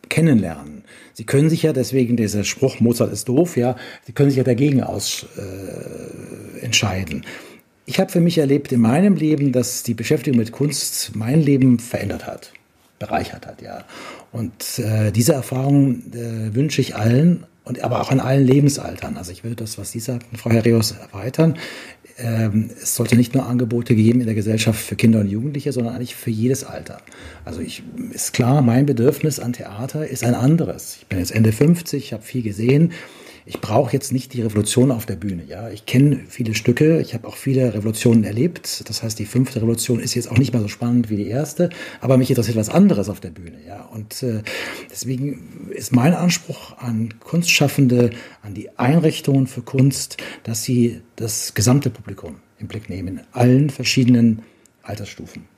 kennenlernen. 0.09 0.82
Sie 1.15 1.25
können 1.25 1.51
sich 1.51 1.63
ja 1.63 1.73
deswegen 1.73 2.17
dieser 2.17 2.45
Spruch 2.45 2.81
Mozart 2.81 3.13
ist 3.13 3.29
doof, 3.29 3.57
ja, 3.57 3.77
Sie 4.07 4.13
können 4.13 4.31
sich 4.31 4.39
ja 4.39 4.45
dagegen 4.45 4.83
aus 4.83 5.27
äh, 5.37 6.65
entscheiden. 6.65 7.25
Ich 7.85 7.99
habe 7.99 8.11
für 8.11 8.21
mich 8.21 8.39
erlebt 8.39 8.73
in 8.73 8.81
meinem 8.81 9.17
Leben, 9.17 9.53
dass 9.53 9.83
die 9.83 9.95
Beschäftigung 9.95 10.39
mit 10.39 10.53
Kunst 10.53 11.17
mein 11.17 11.43
Leben 11.43 11.79
verändert 11.79 12.27
hat, 12.27 12.53
bereichert 12.99 13.47
hat, 13.47 13.61
ja. 13.61 13.85
Und 14.31 14.79
äh, 14.79 15.11
diese 15.11 15.33
Erfahrung 15.33 16.03
äh, 16.13 16.55
wünsche 16.55 16.81
ich 16.81 16.97
allen 16.97 17.45
und 17.65 17.83
aber 17.83 18.01
auch 18.01 18.11
in 18.11 18.21
allen 18.21 18.47
Lebensaltern. 18.47 19.17
Also 19.17 19.33
ich 19.33 19.45
würde 19.45 19.57
das, 19.57 19.79
was 19.79 19.91
Sie 19.91 20.01
sagten, 20.01 20.37
Frau 20.37 20.51
Herreus, 20.51 20.93
erweitern. 20.93 21.59
Ähm, 22.19 22.71
es 22.83 22.97
sollte 22.97 23.17
nicht 23.17 23.35
nur 23.35 23.47
Angebote 23.47 23.95
geben 23.95 24.21
in 24.21 24.27
der 24.27 24.35
Gesellschaft 24.35 24.81
für 24.81 24.97
Kinder 24.97 25.21
und 25.21 25.29
Jugendliche, 25.29 25.73
sondern 25.73 25.95
eigentlich 25.95 26.15
für 26.15 26.31
jedes 26.31 26.65
Alter. 26.65 26.99
Also 27.45 27.61
ich, 27.61 27.83
ist 28.13 28.33
klar, 28.33 28.63
mein 28.63 28.87
Bedürfnis 28.87 29.41
an 29.41 29.53
Theater 29.53 30.07
ist 30.07 30.25
ein 30.25 30.35
anderes. 30.35 30.97
Ich 31.01 31.07
bin 31.07 31.19
jetzt 31.19 31.33
Ende 31.33 31.53
50, 31.53 32.13
habe 32.13 32.23
viel 32.23 32.43
gesehen 32.43 32.93
ich 33.45 33.61
brauche 33.61 33.93
jetzt 33.93 34.13
nicht 34.13 34.33
die 34.35 34.43
Revolution 34.43 34.91
auf 34.91 35.07
der 35.07 35.17
Bühne. 35.17 35.43
Ja, 35.47 35.69
ich 35.71 35.87
kenne 35.87 36.21
viele 36.29 36.55
Stücke, 36.55 37.01
ich 37.01 37.15
habe 37.15 37.27
auch 37.27 37.37
viele 37.37 37.75
Revolutionen 37.75 38.25
erlebt. 38.25 38.89
Das 38.89 39.03
heißt, 39.03 39.19
die 39.19 39.27
fünfte 39.27 39.61
Revolution 39.61 40.01
ist 40.01 40.15
jetzt 40.15 40.31
auch 40.31 40.39
nicht 40.39 40.53
mehr 40.53 40.63
so 40.63 40.69
spannend 40.69 41.11
wie 41.11 41.17
die 41.17 41.27
erste, 41.27 41.71
aber 42.01 42.17
mich 42.17 42.31
interessiert 42.31 42.57
was 42.57 42.69
anderes 42.69 43.09
auf 43.09 43.21
der 43.21 43.31
Bühne. 43.31 43.59
Ja, 43.67 43.83
und 43.87 44.23
äh, 44.23 44.43
deswegen 44.91 45.71
ist 45.71 45.93
mein 45.93 46.15
Anspruch 46.15 46.79
an 46.79 47.15
Kunstschaffende, 47.21 48.11
an 48.43 48.55
die 48.55 48.79
Einrichtungen 48.79 49.47
für 49.47 49.63
Kunst, 49.63 50.19
dass 50.45 50.63
sie 50.63 51.01
das 51.17 51.55
gesamte 51.55 51.91
Publikum 51.91 52.37
im 52.59 52.69
Blick 52.69 52.89
nehmen, 52.89 53.19
in 53.19 53.25
allen 53.33 53.71
verschiedenen 53.71 54.43
Altersstufen. 54.83 55.52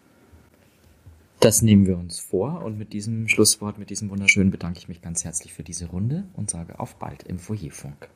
Das 1.44 1.60
nehmen 1.60 1.86
wir 1.86 1.98
uns 1.98 2.20
vor 2.20 2.62
und 2.64 2.78
mit 2.78 2.94
diesem 2.94 3.28
Schlusswort, 3.28 3.78
mit 3.78 3.90
diesem 3.90 4.08
wunderschönen 4.08 4.50
bedanke 4.50 4.78
ich 4.78 4.88
mich 4.88 5.02
ganz 5.02 5.24
herzlich 5.24 5.52
für 5.52 5.62
diese 5.62 5.84
Runde 5.84 6.24
und 6.32 6.48
sage 6.48 6.80
auf 6.80 6.98
bald 6.98 7.22
im 7.24 7.38
Foyerfunk. 7.38 8.08